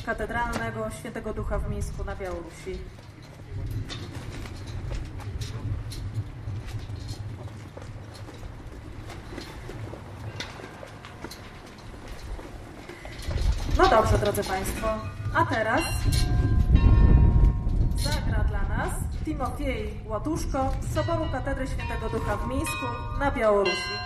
Katedralnego 0.07 0.89
Świętego 0.99 1.33
Ducha 1.33 1.59
w 1.59 1.69
Mińsku 1.69 2.03
na 2.03 2.15
Białorusi. 2.15 2.77
No 13.77 13.89
dobrze, 13.89 14.17
drodzy 14.17 14.43
Państwo. 14.43 14.87
A 15.33 15.45
teraz 15.45 15.81
zagra 17.95 18.43
dla 18.43 18.61
nas 18.61 18.89
Timofiej 19.25 20.03
Łatuszko 20.05 20.73
z 20.81 20.93
Soboru 20.93 21.31
Katedry 21.31 21.67
Świętego 21.67 22.09
Ducha 22.09 22.37
w 22.37 22.47
Mińsku 22.47 22.85
na 23.19 23.31
Białorusi. 23.31 23.96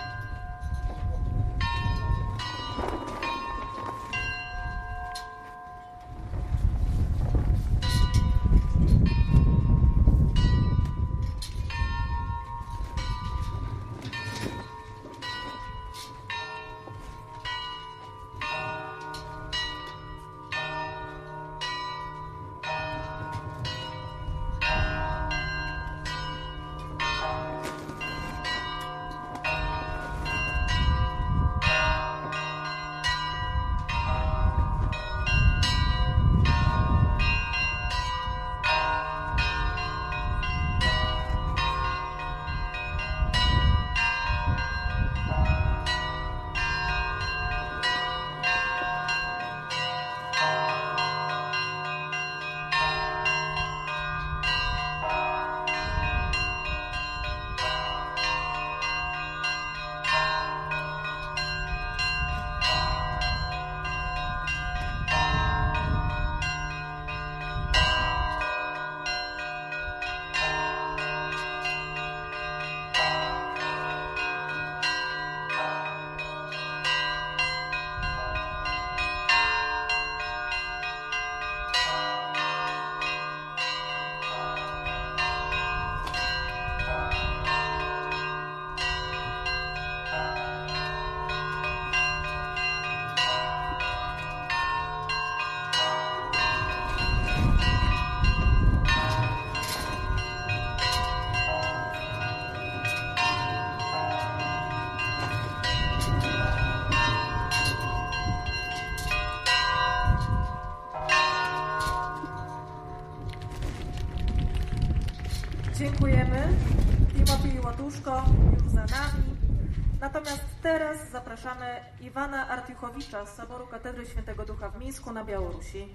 Teraz 120.62 121.10
zapraszamy 121.10 121.66
Iwana 122.00 122.48
Artiuchowicza 122.48 123.26
z 123.26 123.36
Soboru 123.36 123.66
Katedry 123.66 124.06
Świętego 124.06 124.44
Ducha 124.44 124.70
w 124.70 124.78
Mińsku 124.78 125.12
na 125.12 125.24
Białorusi. 125.24 125.88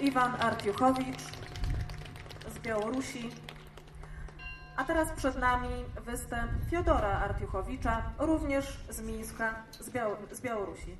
Iwan 0.00 0.34
Artiuchowicz 0.40 1.22
z 2.54 2.58
Białorusi. 2.58 3.30
A 4.76 4.84
teraz 4.84 5.12
przed 5.12 5.38
nami 5.38 5.68
występ 6.04 6.50
Fiodora 6.70 7.08
Artiuchowicza, 7.08 8.02
również 8.18 8.80
z 8.90 9.00
Mińska, 9.00 9.54
z, 9.80 9.90
Biał 9.90 10.16
z 10.32 10.40
Białorusi. 10.40 10.96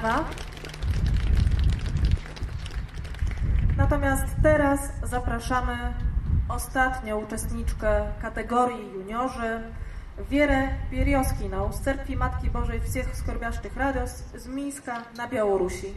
Brawa. 0.00 0.24
Natomiast 3.76 4.24
teraz 4.42 4.80
zapraszamy 5.02 5.76
ostatnią 6.48 7.20
uczestniczkę 7.20 8.12
kategorii 8.22 8.92
juniorzy, 8.92 9.60
Wierę 10.30 10.68
Pierioskiną 10.90 11.72
z 11.72 11.80
Cerkwi 11.80 12.16
Matki 12.16 12.50
Bożej 12.50 12.80
Wsiech 12.80 13.16
Skorbiaszczych 13.16 13.76
Rados 13.76 14.10
z 14.34 14.46
Mińska 14.46 15.02
na 15.16 15.28
Białorusi. 15.28 15.94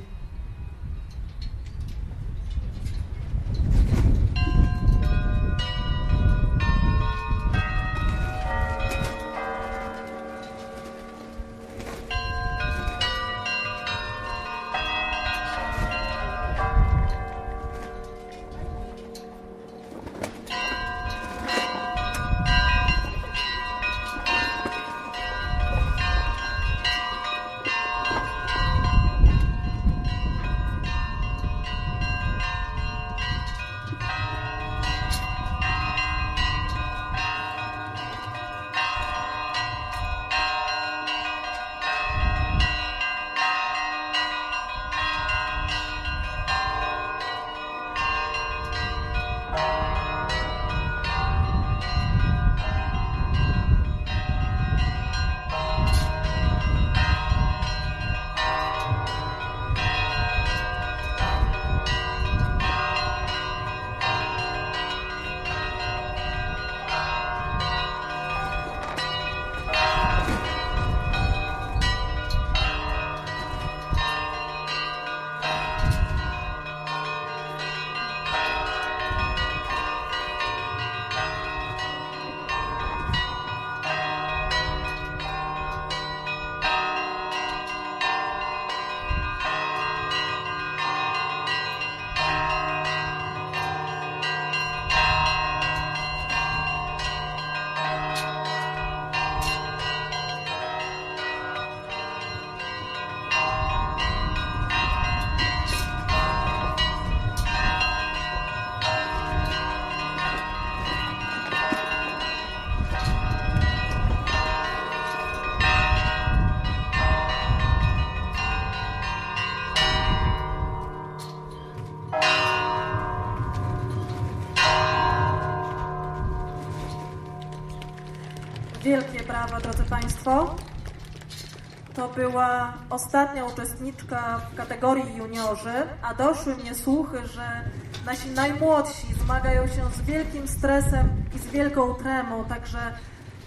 To 131.94 132.08
była 132.16 132.74
ostatnia 132.90 133.46
uczestniczka 133.46 134.42
w 134.52 134.56
kategorii 134.56 135.16
juniorzy, 135.16 135.74
a 136.02 136.14
doszły 136.14 136.56
mnie 136.56 136.76
słuchy, 136.76 137.28
że 137.28 137.62
nasi 138.06 138.30
najmłodsi 138.30 139.14
zmagają 139.14 139.68
się 139.68 139.92
z 139.96 140.02
wielkim 140.02 140.48
stresem 140.48 141.10
i 141.36 141.40
z 141.40 141.46
wielką 141.48 141.94
tremą, 141.94 142.46
także, 142.46 142.80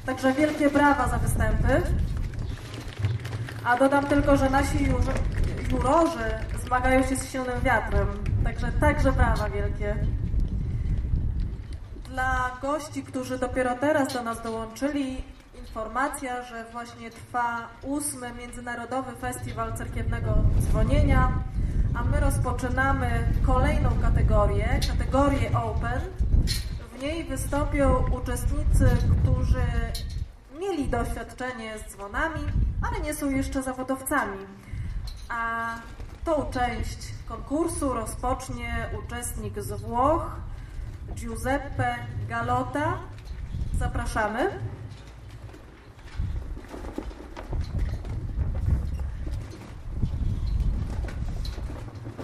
także 0.07 0.33
wielkie 0.33 0.71
brawa 0.71 1.09
za 1.09 1.19
występy. 1.19 1.83
A 3.65 3.77
dodam 3.77 4.07
tylko, 4.07 4.37
że 4.37 4.51
nasi 4.51 4.79
ju- 4.79 5.01
jurorzy 5.73 6.31
zmagają 6.67 7.03
się 7.03 7.17
z 7.17 7.31
silnym 7.31 7.61
wiatrem, 7.61 8.07
także 8.45 8.73
także 8.73 9.13
brawa 9.13 9.49
wielkie. 9.51 9.97
Dla 12.11 12.51
gości, 12.63 13.03
którzy 13.03 13.39
dopiero 13.39 13.75
teraz 13.75 14.13
do 14.13 14.23
nas 14.23 14.43
dołączyli, 14.43 15.25
informacja, 15.75 16.43
że 16.43 16.65
właśnie 16.73 17.11
trwa 17.11 17.69
ósmy 17.83 18.33
Międzynarodowy 18.33 19.13
Festiwal 19.17 19.77
Cerkiewnego 19.77 20.35
Dzwonienia, 20.61 21.33
a 21.95 22.05
my 22.05 22.21
rozpoczynamy 22.21 23.33
kolejną 23.47 23.91
kategorię, 24.03 24.81
kategorię 24.89 25.59
Open. 25.59 26.01
W 26.99 27.03
niej 27.03 27.25
wystąpią 27.25 28.05
uczestnicy, 28.11 28.97
którzy 29.23 29.65
mieli 30.61 30.89
doświadczenie 30.89 31.79
z 31.79 31.93
dzwonami, 31.93 32.41
ale 32.83 33.01
nie 33.01 33.15
są 33.15 33.31
jeszcze 33.31 33.63
zawodowcami. 33.63 34.39
A 35.29 35.67
tą 36.25 36.51
część 36.51 36.99
konkursu 37.29 37.93
rozpocznie 37.93 38.91
uczestnik 39.05 39.63
z 39.63 39.83
Włoch, 39.83 40.37
Giuseppe 41.15 41.97
Galota. 42.29 42.99
Zapraszamy. 43.79 44.51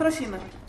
Prosimy. 0.01 0.60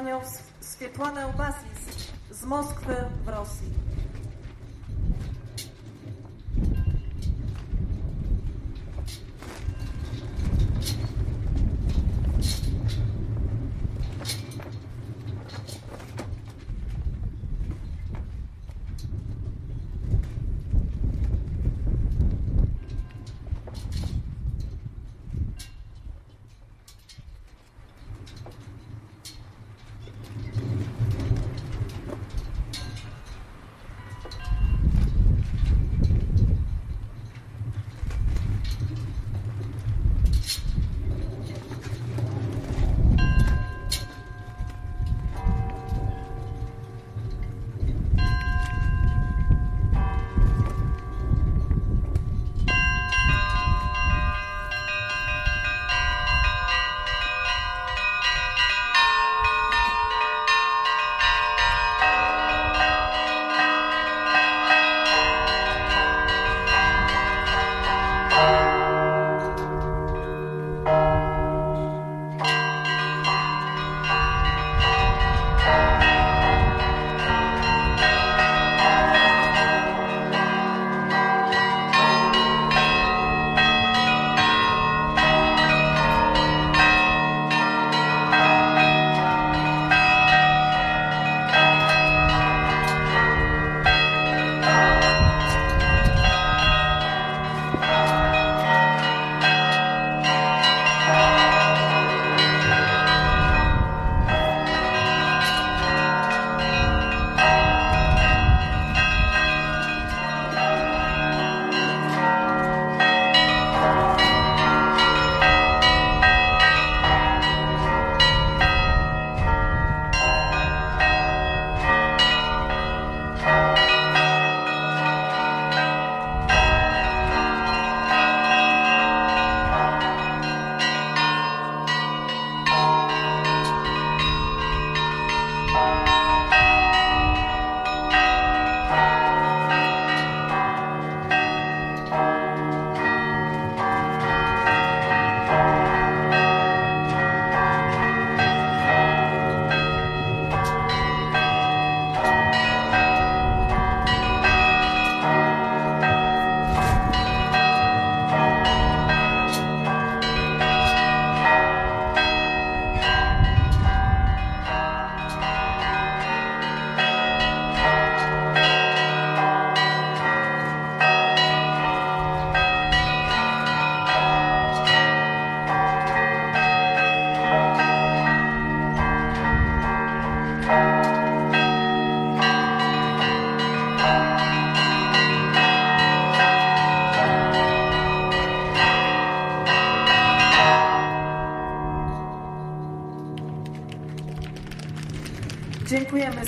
Panią 0.00 0.20
Swietłanę 0.60 1.32
Basis 1.38 2.12
z 2.30 2.44
Moskwy 2.44 2.96
w 3.24 3.28
Rosji. 3.28 3.72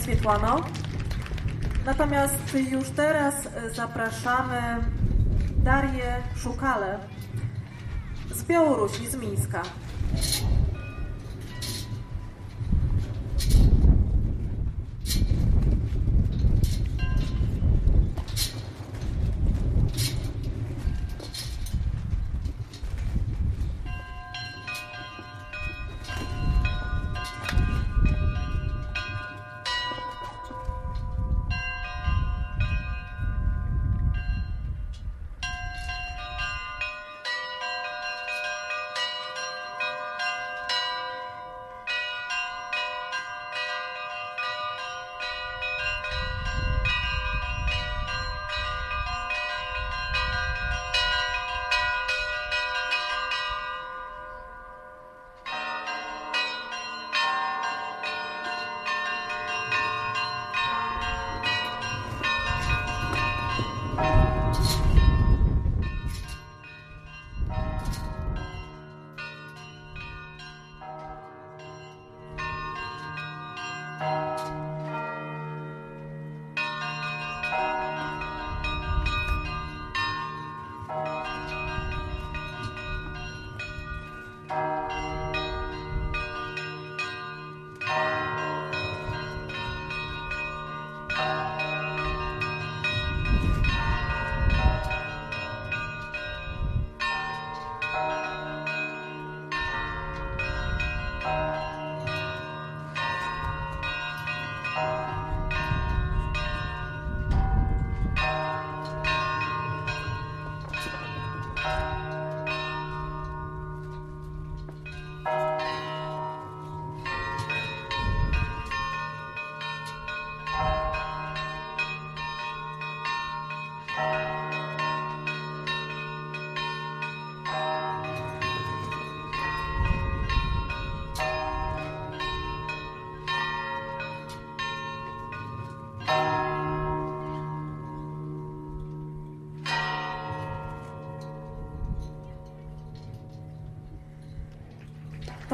Swietłano. 0.03 0.65
Natomiast 1.87 2.55
już 2.71 2.89
teraz 2.91 3.35
zapraszamy 3.75 4.61
Darię 5.57 6.17
Szukale 6.37 6.99
z 8.35 8.43
Białorusi, 8.43 9.07
z 9.07 9.17
Mińska. 9.17 9.42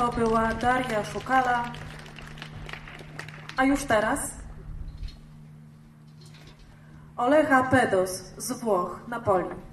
To 0.08 0.12
była 0.12 0.54
Daria 0.54 1.04
Szukala. 1.04 1.64
A 3.56 3.64
już 3.64 3.84
teraz 3.84 4.20
Olecha 7.16 7.62
Pedos 7.62 8.10
z 8.36 8.52
Włoch, 8.52 9.00
Napoli. 9.08 9.67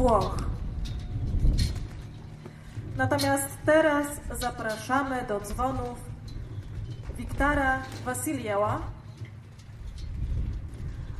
Włoch. 0.00 0.36
Natomiast 2.96 3.48
teraz 3.66 4.06
zapraszamy 4.40 5.26
do 5.28 5.40
dzwonów 5.40 5.98
Wiktara 7.16 7.82
Wasilieła 8.04 8.80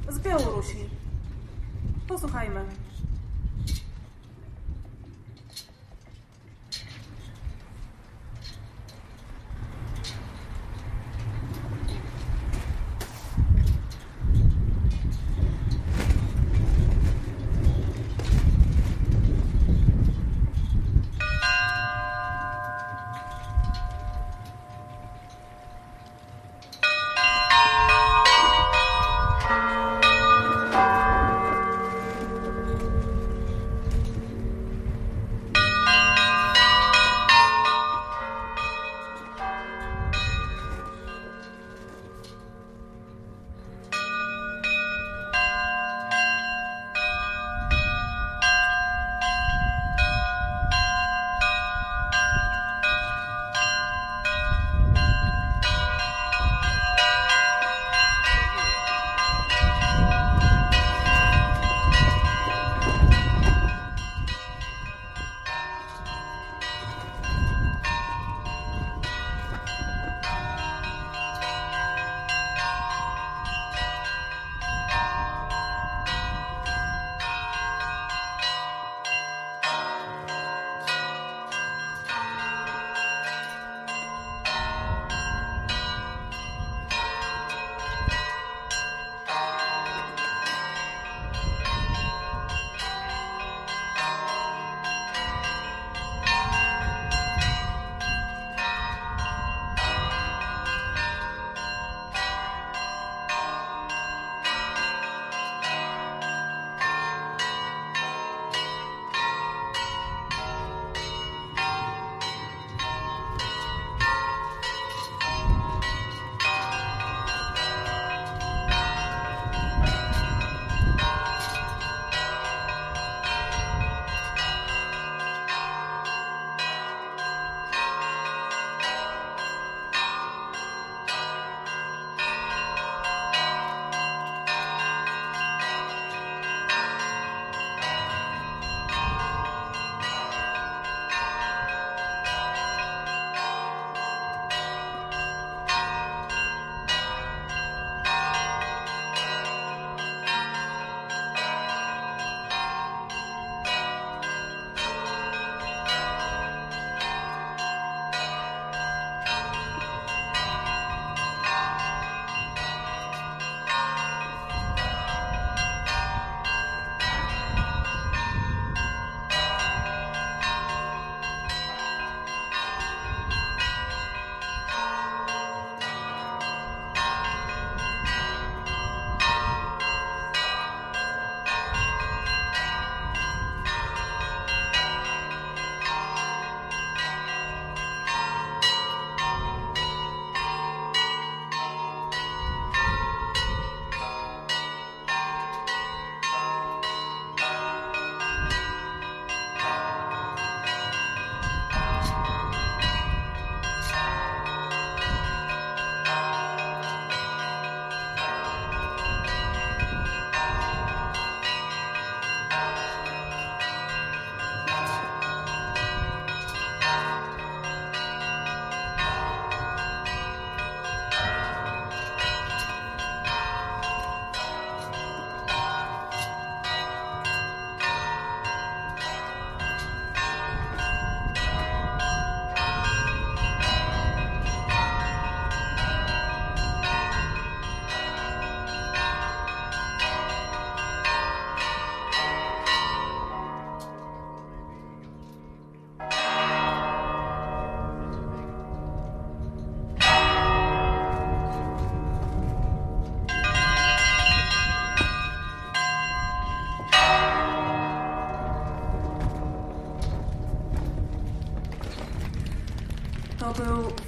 z 0.08 0.18
Białorusi. 0.18 0.90
Posłuchajmy. 2.08 2.64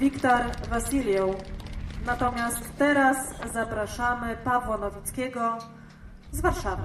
Wiktor 0.03 0.51
Wasiliew. 0.69 1.35
Natomiast 2.05 2.59
teraz 2.77 3.17
zapraszamy 3.53 4.37
Pawła 4.37 4.77
Nowickiego 4.77 5.57
z 6.31 6.41
Warszawy. 6.41 6.82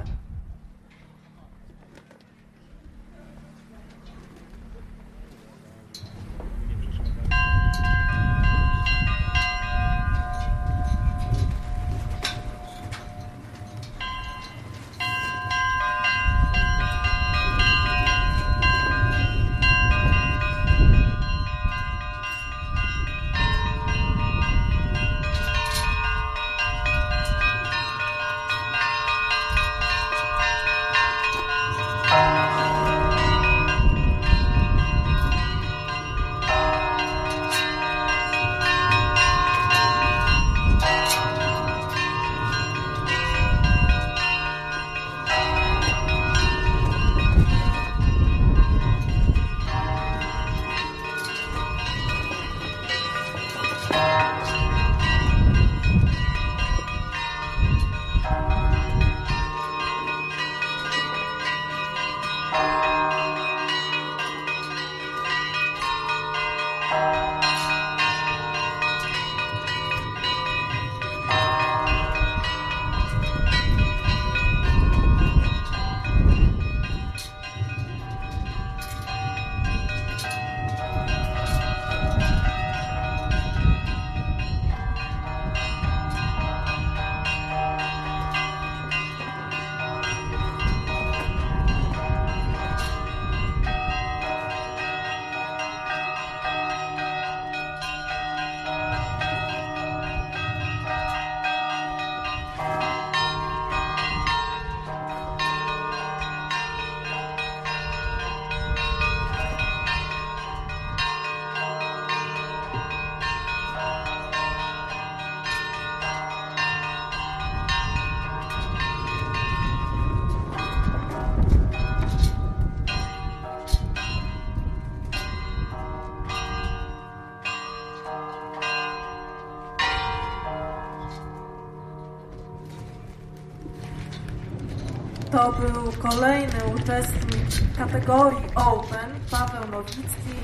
Był 135.58 135.92
kolejny 135.92 136.58
uczestnik 136.76 137.76
kategorii 137.78 138.46
Open, 138.54 139.10
Paweł 139.30 139.70
Nowicki. 139.70 140.38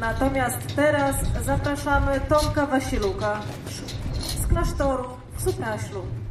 Natomiast 0.00 0.76
teraz 0.76 1.16
zapraszamy 1.44 2.20
Tomka 2.20 2.66
Wasiluka 2.66 3.40
z 4.42 4.46
klasztoru 4.46 5.04
w 5.36 5.42
Supraślu. 5.42 6.23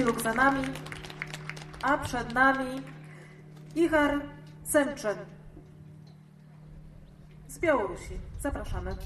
Wasiluk 0.00 0.22
za 0.22 0.34
nami, 0.34 0.64
a 1.82 1.98
przed 1.98 2.34
nami 2.34 2.82
Ichar 3.74 4.20
Semczyn 4.64 5.16
z 7.48 7.58
Białorusi. 7.58 8.20
Zapraszamy. 8.38 8.96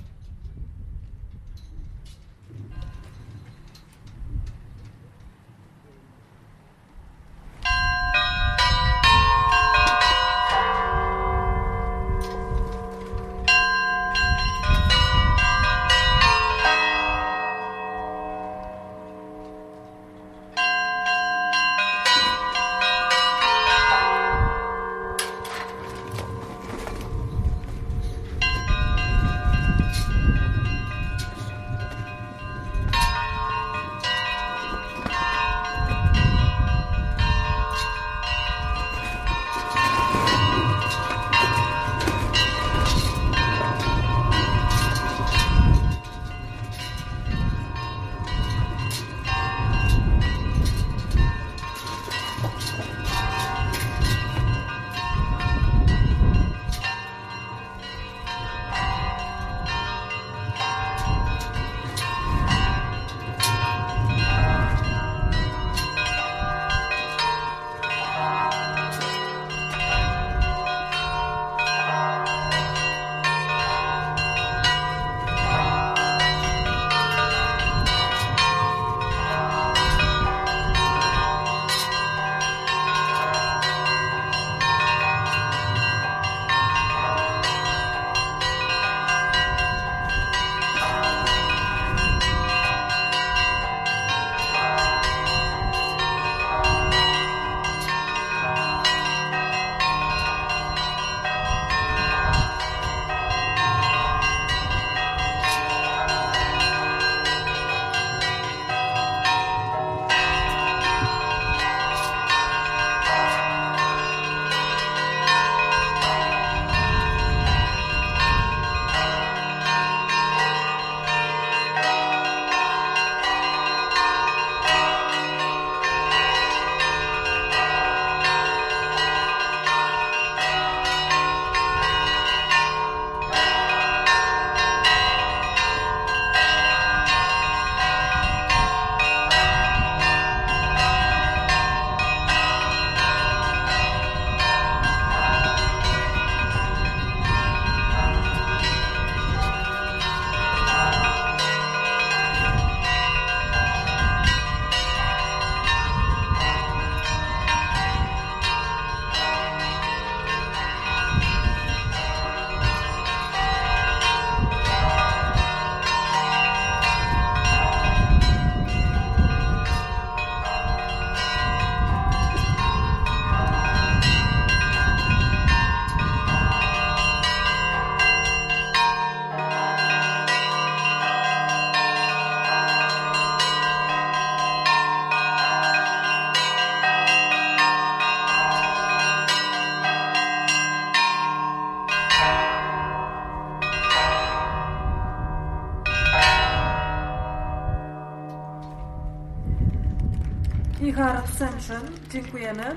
Michał 200.94 201.26
Sęczyn, 201.38 201.90
dziękujemy. 202.10 202.76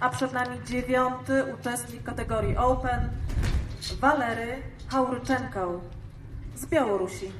A 0.00 0.10
przed 0.10 0.32
nami 0.32 0.58
dziewiąty 0.66 1.44
uczestnik 1.54 2.02
kategorii 2.02 2.56
Open, 2.56 3.08
Walery 4.00 4.62
Hauryczenko 4.88 5.80
z 6.56 6.66
Białorusi. 6.66 7.32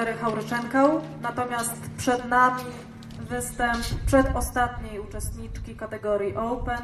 Walery 0.00 0.18
Hauryczenko. 0.18 1.02
Natomiast 1.22 1.90
przed 1.96 2.24
nami 2.24 2.64
występ 3.20 3.84
przedostatniej 4.06 5.00
uczestniczki 5.00 5.76
kategorii 5.76 6.36
Open. 6.36 6.80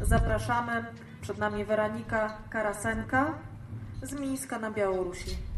Zapraszamy. 0.00 0.84
Przed 1.20 1.38
nami 1.38 1.64
Weronika 1.64 2.38
Karasenka 2.50 3.34
z 4.02 4.12
Mińska 4.12 4.58
na 4.58 4.70
Białorusi. 4.70 5.49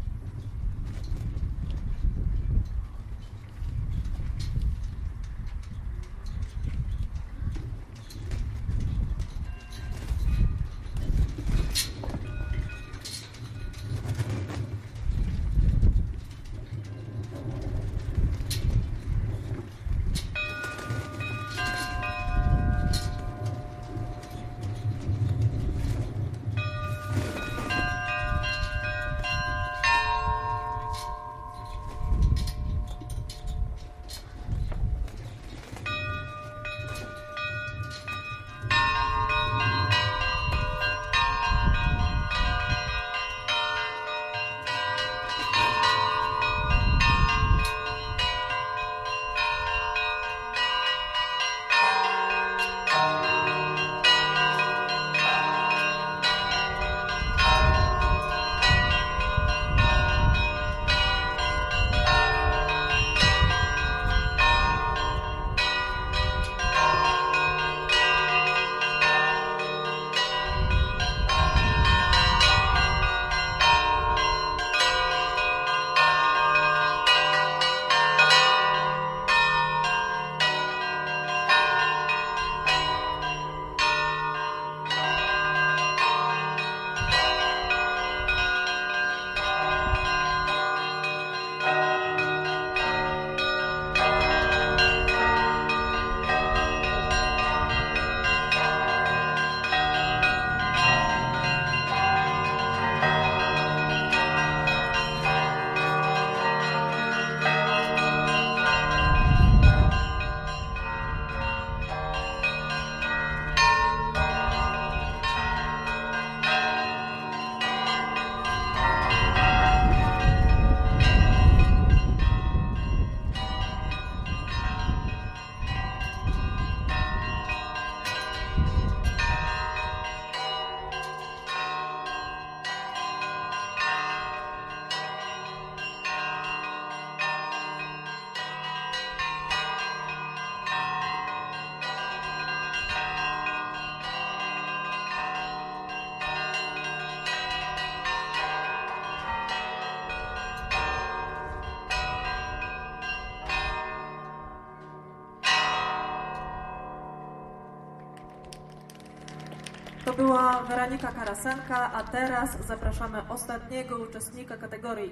Karasenka, 161.33 161.91
a 161.93 162.03
teraz 162.03 162.57
zapraszamy 162.67 163.29
ostatniego 163.29 163.97
uczestnika 163.97 164.57
kategorii 164.57 165.11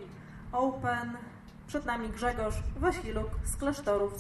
Open. 0.52 1.18
Przed 1.68 1.86
nami 1.86 2.10
Grzegorz 2.10 2.56
Wasiluk 2.78 3.30
z 3.46 3.58
klasztoru 3.58 4.10
w 4.10 4.20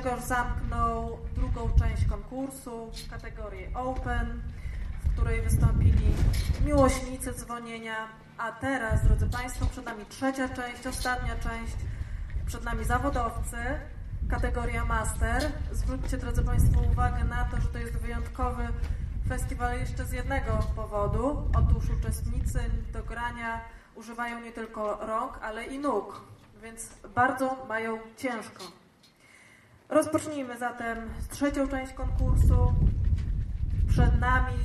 Grzegorz 0.00 0.24
zamknął 0.24 1.18
drugą 1.34 1.70
część 1.78 2.04
konkursu 2.04 2.90
w 3.06 3.10
kategorii 3.10 3.74
Open, 3.74 4.42
w 5.04 5.12
której 5.12 5.42
wystąpili 5.42 6.14
miłośnicy 6.64 7.32
dzwonienia. 7.32 8.08
A 8.38 8.52
teraz, 8.52 9.04
drodzy 9.04 9.26
Państwo, 9.26 9.66
przed 9.66 9.84
nami 9.84 10.06
trzecia 10.06 10.48
część, 10.48 10.86
ostatnia 10.86 11.36
część. 11.36 11.76
Przed 12.46 12.64
nami 12.64 12.84
zawodowcy, 12.84 13.56
kategoria 14.30 14.84
Master. 14.84 15.52
Zwróćcie, 15.72 16.16
drodzy 16.16 16.42
Państwo, 16.42 16.80
uwagę 16.92 17.24
na 17.24 17.44
to, 17.44 17.60
że 17.60 17.68
to 17.68 17.78
jest 17.78 17.96
wyjątkowy 17.96 18.68
festiwal 19.28 19.78
jeszcze 19.78 20.04
z 20.04 20.12
jednego 20.12 20.58
powodu. 20.76 21.42
Otóż 21.54 21.84
uczestnicy 22.00 22.60
do 22.92 23.02
grania 23.02 23.60
używają 23.94 24.40
nie 24.40 24.52
tylko 24.52 25.06
rąk, 25.06 25.38
ale 25.42 25.64
i 25.64 25.78
nóg, 25.78 26.20
więc 26.62 26.88
bardzo 27.14 27.66
mają 27.68 27.98
ciężko. 28.16 28.79
Rozpocznijmy 29.90 30.58
zatem 30.58 30.98
trzecią 31.30 31.68
część 31.68 31.92
konkursu. 31.92 32.74
Przed 33.88 34.20
nami 34.20 34.56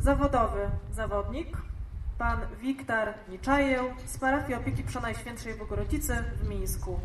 zawodowy 0.00 0.70
zawodnik, 0.92 1.56
pan 2.18 2.40
Wiktor 2.60 3.08
Niczajew 3.28 3.82
z 4.06 4.18
parafii 4.18 4.58
opieki 4.58 4.82
Przenajświętszej 4.82 5.54
Bogorodzicy 5.54 6.16
w 6.42 6.48
Mińsku. 6.48 7.00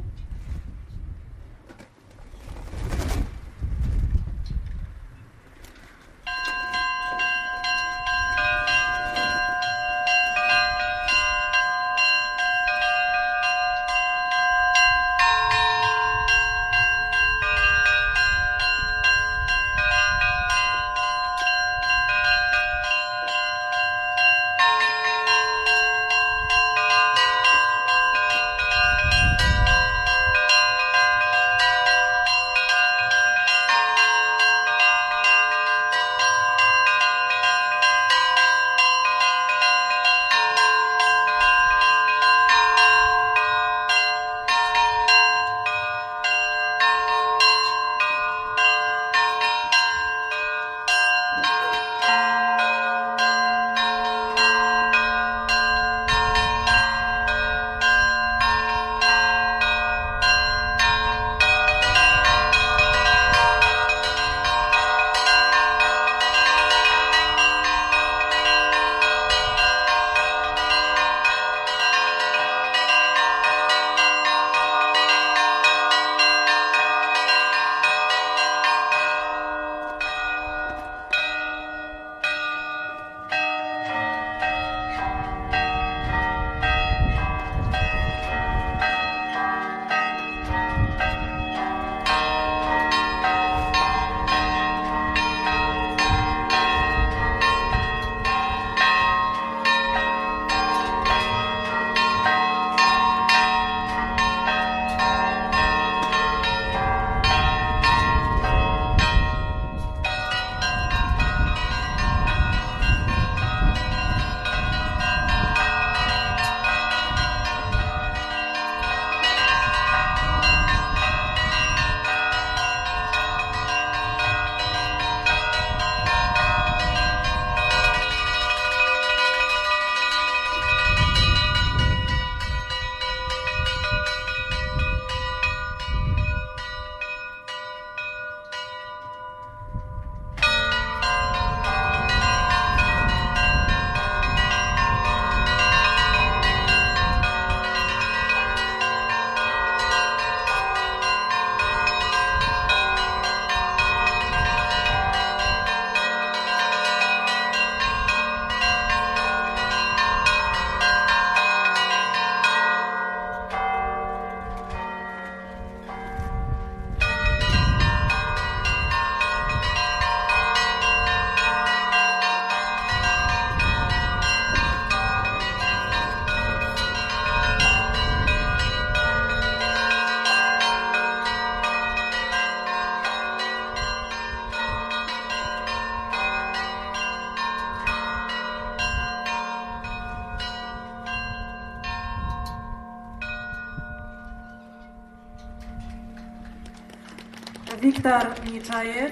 Wiktor 198.05 198.53
Niczajew. 198.53 199.11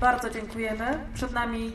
Bardzo 0.00 0.30
dziękujemy. 0.30 0.98
Przed 1.14 1.32
nami 1.32 1.72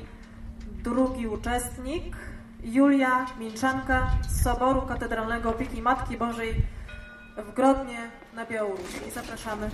drugi 0.83 1.27
uczestnik, 1.27 2.15
Julia 2.63 3.25
Minczanka 3.39 4.11
z 4.27 4.43
Soboru 4.43 4.81
Katedralnego 4.81 5.49
Opieki 5.49 5.81
Matki 5.81 6.17
Bożej 6.17 6.55
w 7.37 7.53
Grodnie 7.53 7.99
na 8.33 8.45
Białorusi. 8.45 9.11
Zapraszamy. 9.13 9.69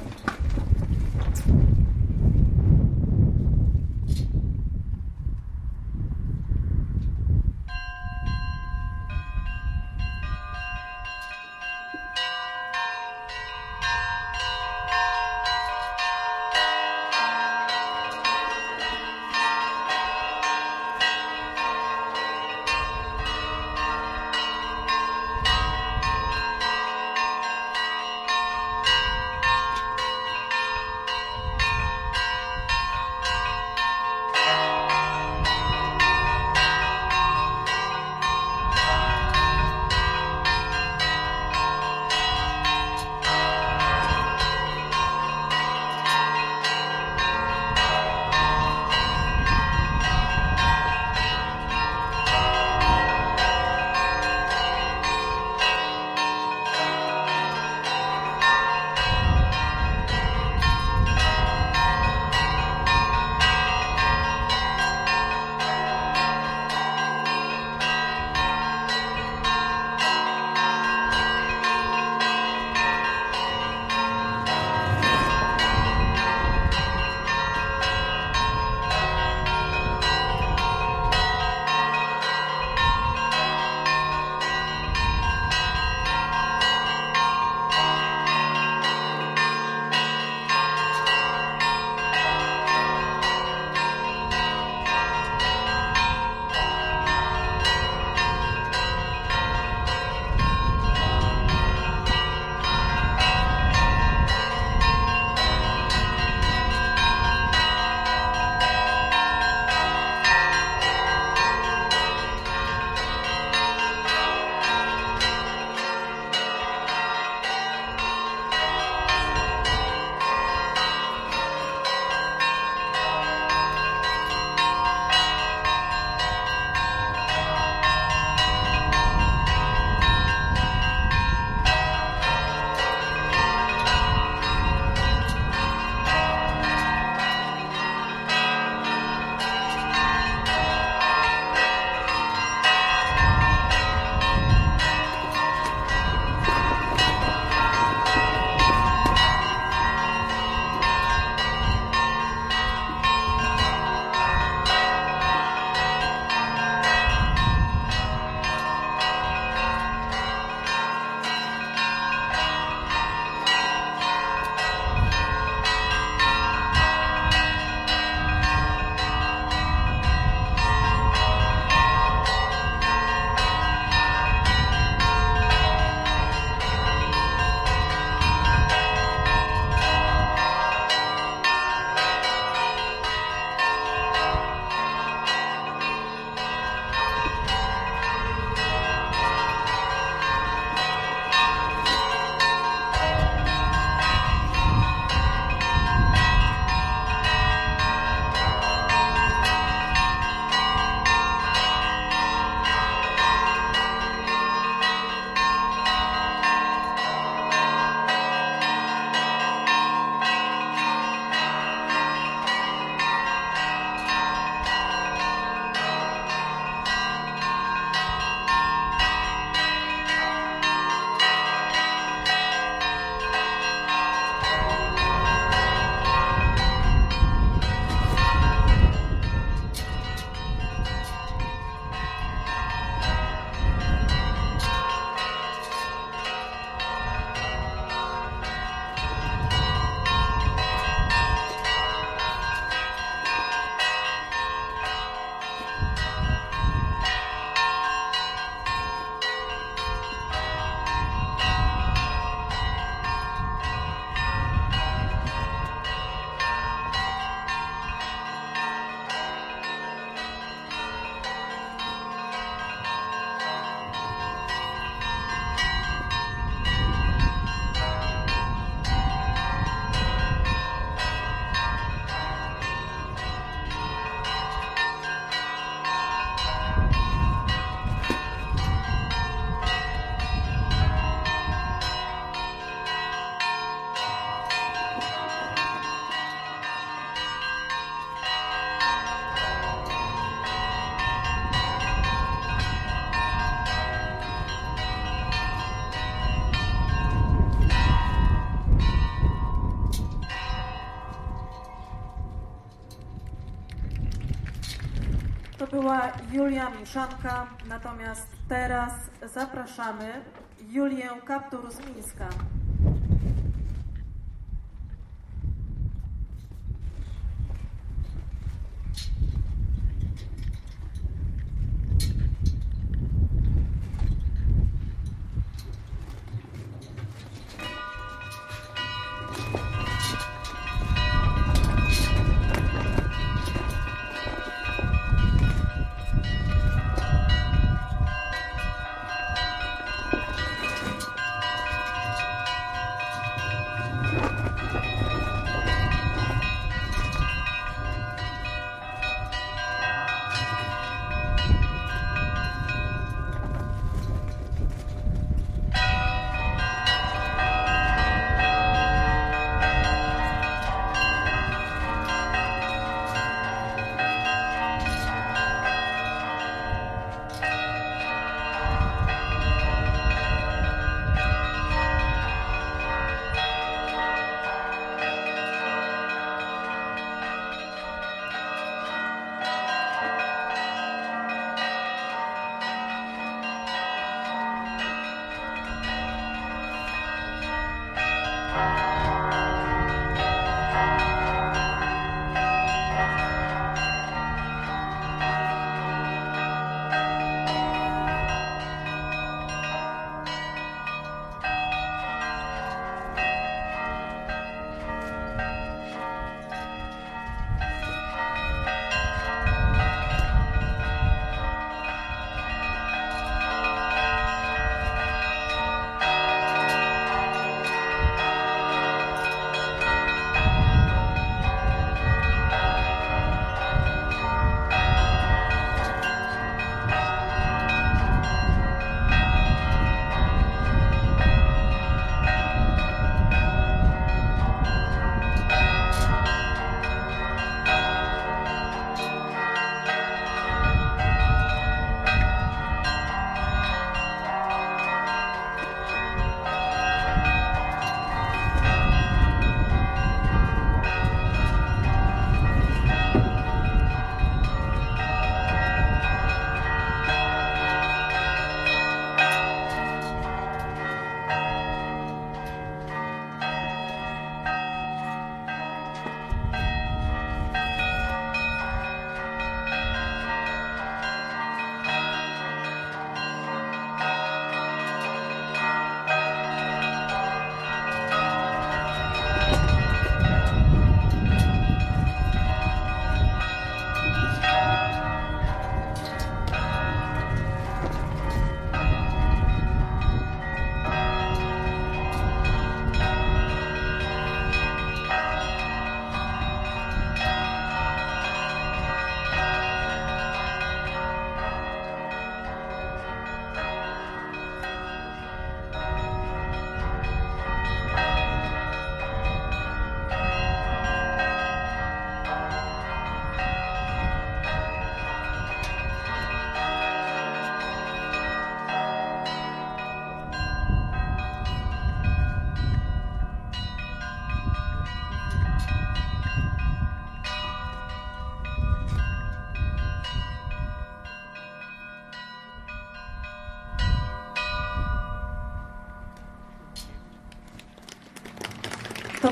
Julia 306.45 306.69
Miszanka, 306.69 307.47
natomiast 307.69 308.27
teraz 308.49 308.91
zapraszamy 309.33 310.21
Julię 310.69 311.09
Kaptur 311.25 311.71
z 311.71 311.79
Mińska. 311.79 312.29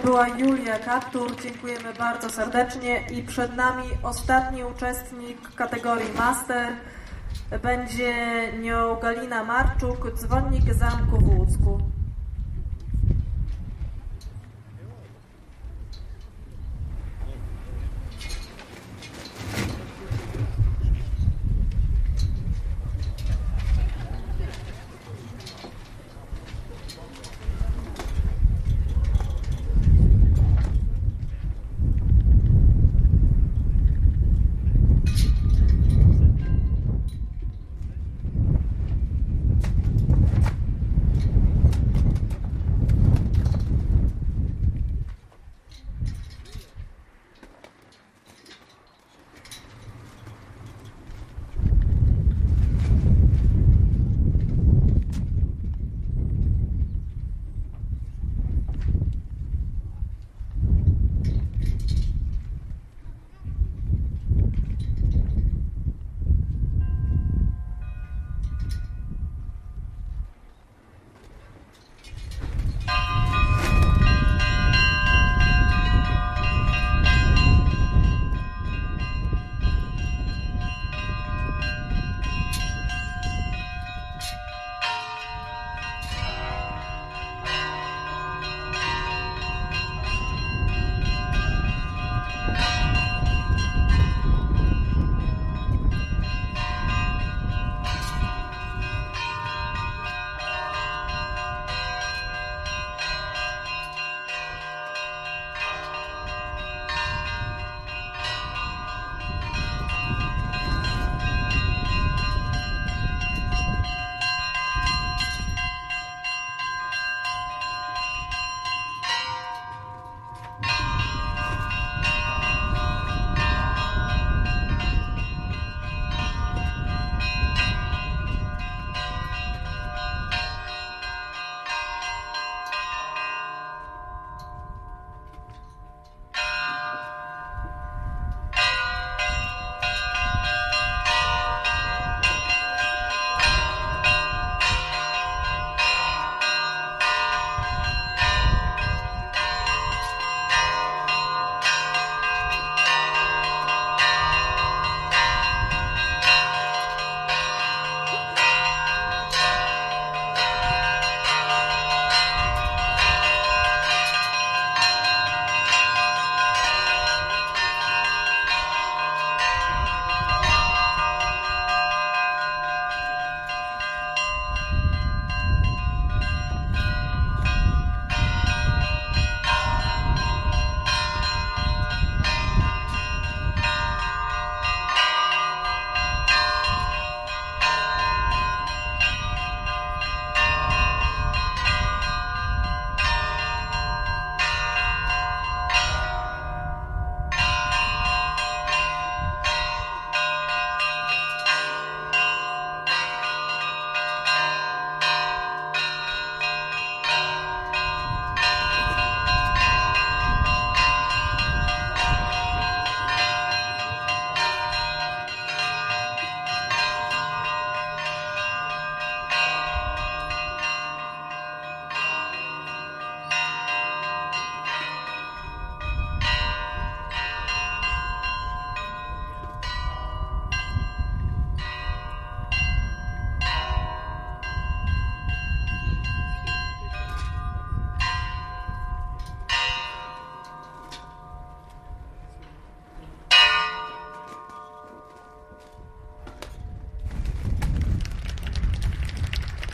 Była 0.04 0.28
Julia 0.28 0.80
Kaptur. 0.80 1.42
Dziękujemy 1.42 1.94
bardzo 1.94 2.30
serdecznie. 2.30 3.08
I 3.12 3.24
przed 3.24 3.56
nami 3.56 3.84
ostatni 4.04 4.64
uczestnik 4.64 5.56
kategorii 5.56 6.14
Master. 6.18 6.68
Będzie 7.62 8.14
nią 8.62 8.96
Galina 8.96 9.44
Marczuk, 9.44 10.14
dzwonnik 10.14 10.74
Zamku 10.74 11.18
w 11.18 11.38
Łódzku. 11.38 11.93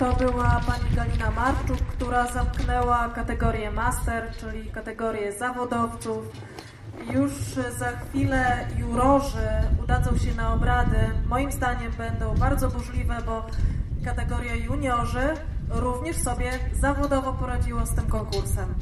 To 0.10 0.32
była 0.32 0.62
pani 0.68 0.96
Galina 0.96 1.32
Marczuk, 1.32 1.78
która 1.78 2.28
zamknęła 2.28 3.10
kategorię 3.10 3.72
master, 3.72 4.32
czyli 4.40 4.72
kategorię 4.72 5.34
zawodowców. 5.34 6.26
Już 7.14 7.32
za 7.78 7.92
chwilę 7.92 8.68
jurorzy 8.78 9.48
udadzą 9.84 10.18
się 10.18 10.36
na 10.36 10.54
obrady. 10.54 10.98
Moim 11.28 11.52
zdaniem 11.52 11.92
będą 11.92 12.36
bardzo 12.36 12.70
burzliwe, 12.70 13.18
bo 13.26 13.46
kategoria 14.06 14.56
juniorzy 14.56 15.34
również 15.70 16.16
sobie 16.16 16.52
zawodowo 16.80 17.34
poradziło 17.34 17.86
z 17.86 17.96
tym 17.96 18.06
konkursem. 18.08 18.74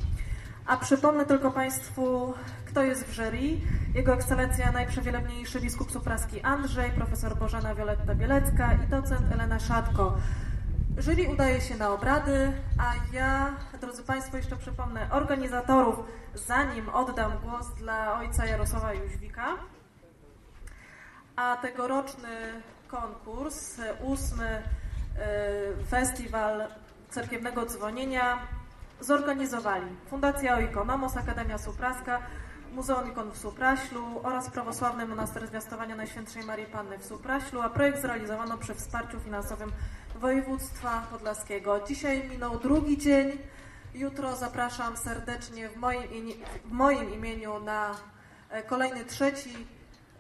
A 0.66 0.78
przypomnę 0.78 1.26
tylko 1.26 1.52
Państwu, 1.52 2.34
kto 2.66 2.84
jest 2.84 3.04
w 3.04 3.16
jury. 3.16 3.60
Jego 3.96 4.14
ekscelencja 4.14 4.72
najprzewielebniejszy 4.72 5.62
biskup 5.62 5.92
supraski 5.92 6.42
Andrzej, 6.42 6.92
profesor 6.92 7.38
Bożena 7.38 7.76
Wioletta 7.76 8.16
Bielecka 8.16 8.74
i 8.74 8.88
docent 8.88 9.32
Elena 9.32 9.60
Szatko. 9.60 10.18
Jury 10.98 11.30
udaje 11.30 11.62
się 11.62 11.76
na 11.76 11.90
obrady, 11.90 12.54
a 12.78 13.16
ja, 13.16 13.54
drodzy 13.82 14.04
Państwo, 14.04 14.38
jeszcze 14.38 14.56
przypomnę 14.56 15.08
organizatorów, 15.12 15.96
zanim 16.36 16.90
oddam 16.90 17.32
głos 17.40 17.68
dla 17.74 18.20
ojca 18.20 18.46
Jarosława 18.46 18.94
Jóźwika. 18.94 19.48
A 21.36 21.58
tegoroczny 21.62 22.62
konkurs, 22.88 23.82
ósmy 24.04 24.64
y, 25.82 25.86
festiwal 25.86 26.68
cerkiewnego 27.10 27.66
dzwonienia 27.66 28.40
zorganizowali 29.00 29.88
Fundacja 30.10 30.56
Oikonomos, 30.56 31.18
Akademia 31.18 31.58
Supraska, 31.58 32.20
Muzeum 32.74 33.12
Ikon 33.12 33.32
w 33.32 33.38
Supraślu 33.38 34.20
oraz 34.24 34.50
Prawosławny 34.50 35.06
Monaster 35.06 35.48
Zwiastowania 35.48 35.96
Najświętszej 35.96 36.44
Marii 36.44 36.66
Panny 36.66 36.98
w 36.98 37.06
Supraślu, 37.06 37.62
a 37.62 37.70
projekt 37.70 38.02
zrealizowano 38.02 38.58
przy 38.58 38.76
wsparciu 38.76 39.20
finansowym 39.20 39.72
województwa 40.20 41.08
podlaskiego. 41.12 41.82
Dzisiaj 41.88 42.30
minął 42.30 42.60
drugi 42.60 42.98
dzień. 42.98 43.32
Jutro 43.94 44.36
zapraszam 44.36 44.98
serdecznie 44.98 45.70
w 45.70 45.76
moim, 45.78 46.02
w 46.66 46.72
moim 46.72 47.14
imieniu 47.14 47.60
na 47.60 47.96
e, 48.50 48.64
kolejny 48.64 49.06
trzeci 49.06 49.68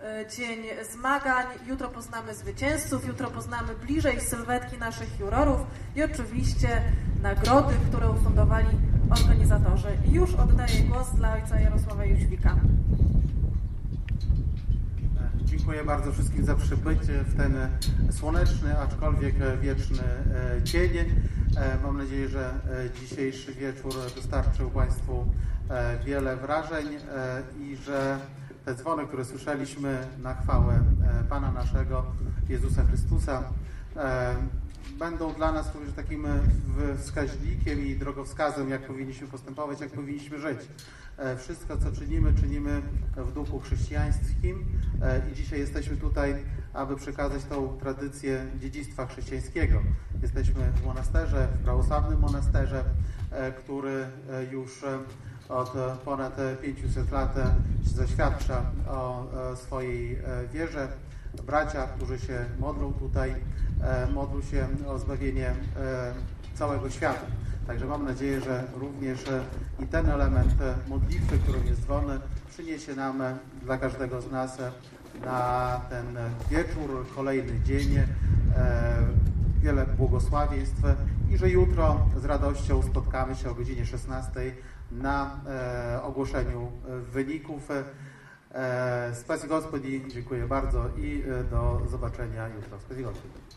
e, 0.03 0.25
dzień 0.37 0.63
zmagań. 0.91 1.45
Jutro 1.65 1.89
poznamy 1.89 2.35
zwycięzców, 2.35 3.07
jutro 3.07 3.31
poznamy 3.31 3.75
bliżej 3.75 4.21
sylwetki 4.21 4.77
naszych 4.77 5.19
jurorów 5.19 5.59
i 5.95 6.03
oczywiście 6.03 6.81
nagrody, 7.21 7.73
które 7.89 8.09
ufundowali 8.09 8.67
organizatorzy. 9.11 9.89
I 10.09 10.11
już 10.11 10.33
oddaję 10.33 10.83
głos 10.89 11.09
dla 11.15 11.33
ojca 11.33 11.59
Jarosława 11.59 12.05
Jóźwika. 12.05 12.55
Dziękuję 15.67 15.85
bardzo 15.85 16.11
wszystkim 16.11 16.45
za 16.45 16.55
przybycie 16.55 17.23
w 17.23 17.37
ten 17.37 17.55
słoneczny, 18.11 18.79
aczkolwiek 18.79 19.35
wieczny 19.61 20.03
e, 20.03 20.63
dzień. 20.63 20.97
E, 20.97 21.77
mam 21.83 21.97
nadzieję, 21.97 22.29
że 22.29 22.49
e, 22.49 22.99
dzisiejszy 23.01 23.53
wieczór 23.53 23.93
dostarczył 24.15 24.69
Państwu 24.69 25.25
wiele 26.05 26.37
wrażeń 26.37 26.87
i 27.59 27.75
że 27.75 28.19
te 28.65 28.75
dzwony, 28.75 29.07
które 29.07 29.25
słyszeliśmy 29.25 30.07
na 30.23 30.33
chwałę 30.33 30.79
Pana 31.29 31.51
naszego 31.51 32.05
Jezusa 32.49 32.83
Chrystusa, 32.83 33.43
będą 34.99 35.33
dla 35.33 35.51
nas 35.51 35.75
również 35.75 35.93
takim 35.93 36.27
wskaźnikiem 36.97 37.85
i 37.85 37.95
drogowskazem, 37.95 38.69
jak 38.69 38.87
powinniśmy 38.87 39.27
postępować, 39.27 39.81
jak 39.81 39.91
powinniśmy 39.91 40.39
żyć. 40.39 40.59
E, 41.17 41.37
wszystko, 41.37 41.77
co 41.77 41.91
czynimy, 41.91 42.33
czynimy 42.33 42.81
w 43.17 43.31
duchu 43.31 43.59
chrześcijańskim 43.59 44.65
e, 45.01 45.21
i 45.31 45.35
dzisiaj 45.35 45.59
jesteśmy 45.59 45.97
tutaj, 45.97 46.35
aby 46.73 46.95
przekazać 46.95 47.43
tą 47.43 47.77
tradycję 47.77 48.45
dziedzictwa 48.59 49.05
chrześcijańskiego. 49.05 49.81
Jesteśmy 50.21 50.71
w 50.71 50.85
monasterze, 50.85 51.47
w 51.59 51.63
prawosławnym 51.63 52.19
monasterze, 52.19 52.83
e, 53.31 53.51
który 53.51 54.05
już 54.51 54.85
od 55.49 55.73
ponad 56.05 56.37
500 56.61 57.11
lat 57.11 57.35
zaświadcza 57.83 58.71
o 58.87 59.27
swojej 59.55 60.19
wierze. 60.53 60.87
Bracia, 61.45 61.87
którzy 61.87 62.19
się 62.19 62.45
modlą 62.59 62.93
tutaj, 62.93 63.35
modlą 64.13 64.41
się 64.41 64.67
o 64.87 64.99
zbawienie 64.99 65.55
całego 66.55 66.89
świata. 66.89 67.25
Także 67.67 67.85
mam 67.85 68.05
nadzieję, 68.05 68.41
że 68.41 68.63
również 68.75 69.23
i 69.79 69.87
ten 69.87 70.09
element 70.09 70.53
modlitwy, 70.87 71.37
którym 71.37 71.67
jest 71.67 71.81
dzwon, 71.81 72.05
przyniesie 72.49 72.95
nam 72.95 73.23
dla 73.63 73.77
każdego 73.77 74.21
z 74.21 74.31
nas 74.31 74.57
na 75.25 75.81
ten 75.89 76.17
wieczór, 76.49 77.05
kolejny 77.15 77.61
dzień 77.61 77.95
e, 77.95 78.05
wiele 79.61 79.85
błogosławieństw 79.85 80.81
i 81.29 81.37
że 81.37 81.49
jutro 81.49 82.09
z 82.21 82.25
radością 82.25 82.83
spotkamy 82.83 83.35
się 83.35 83.49
o 83.49 83.53
godzinie 83.53 83.85
16 83.85 84.31
na 84.91 85.39
e, 85.47 86.01
ogłoszeniu 86.03 86.71
wyników. 87.13 87.71
E, 88.51 89.47
Gospodzi, 89.47 90.05
dziękuję 90.07 90.47
bardzo 90.47 90.89
i 90.97 91.23
do 91.51 91.81
zobaczenia 91.91 92.47
jutro. 92.47 92.79
Spasi 92.79 93.03
Gospodzi. 93.03 93.56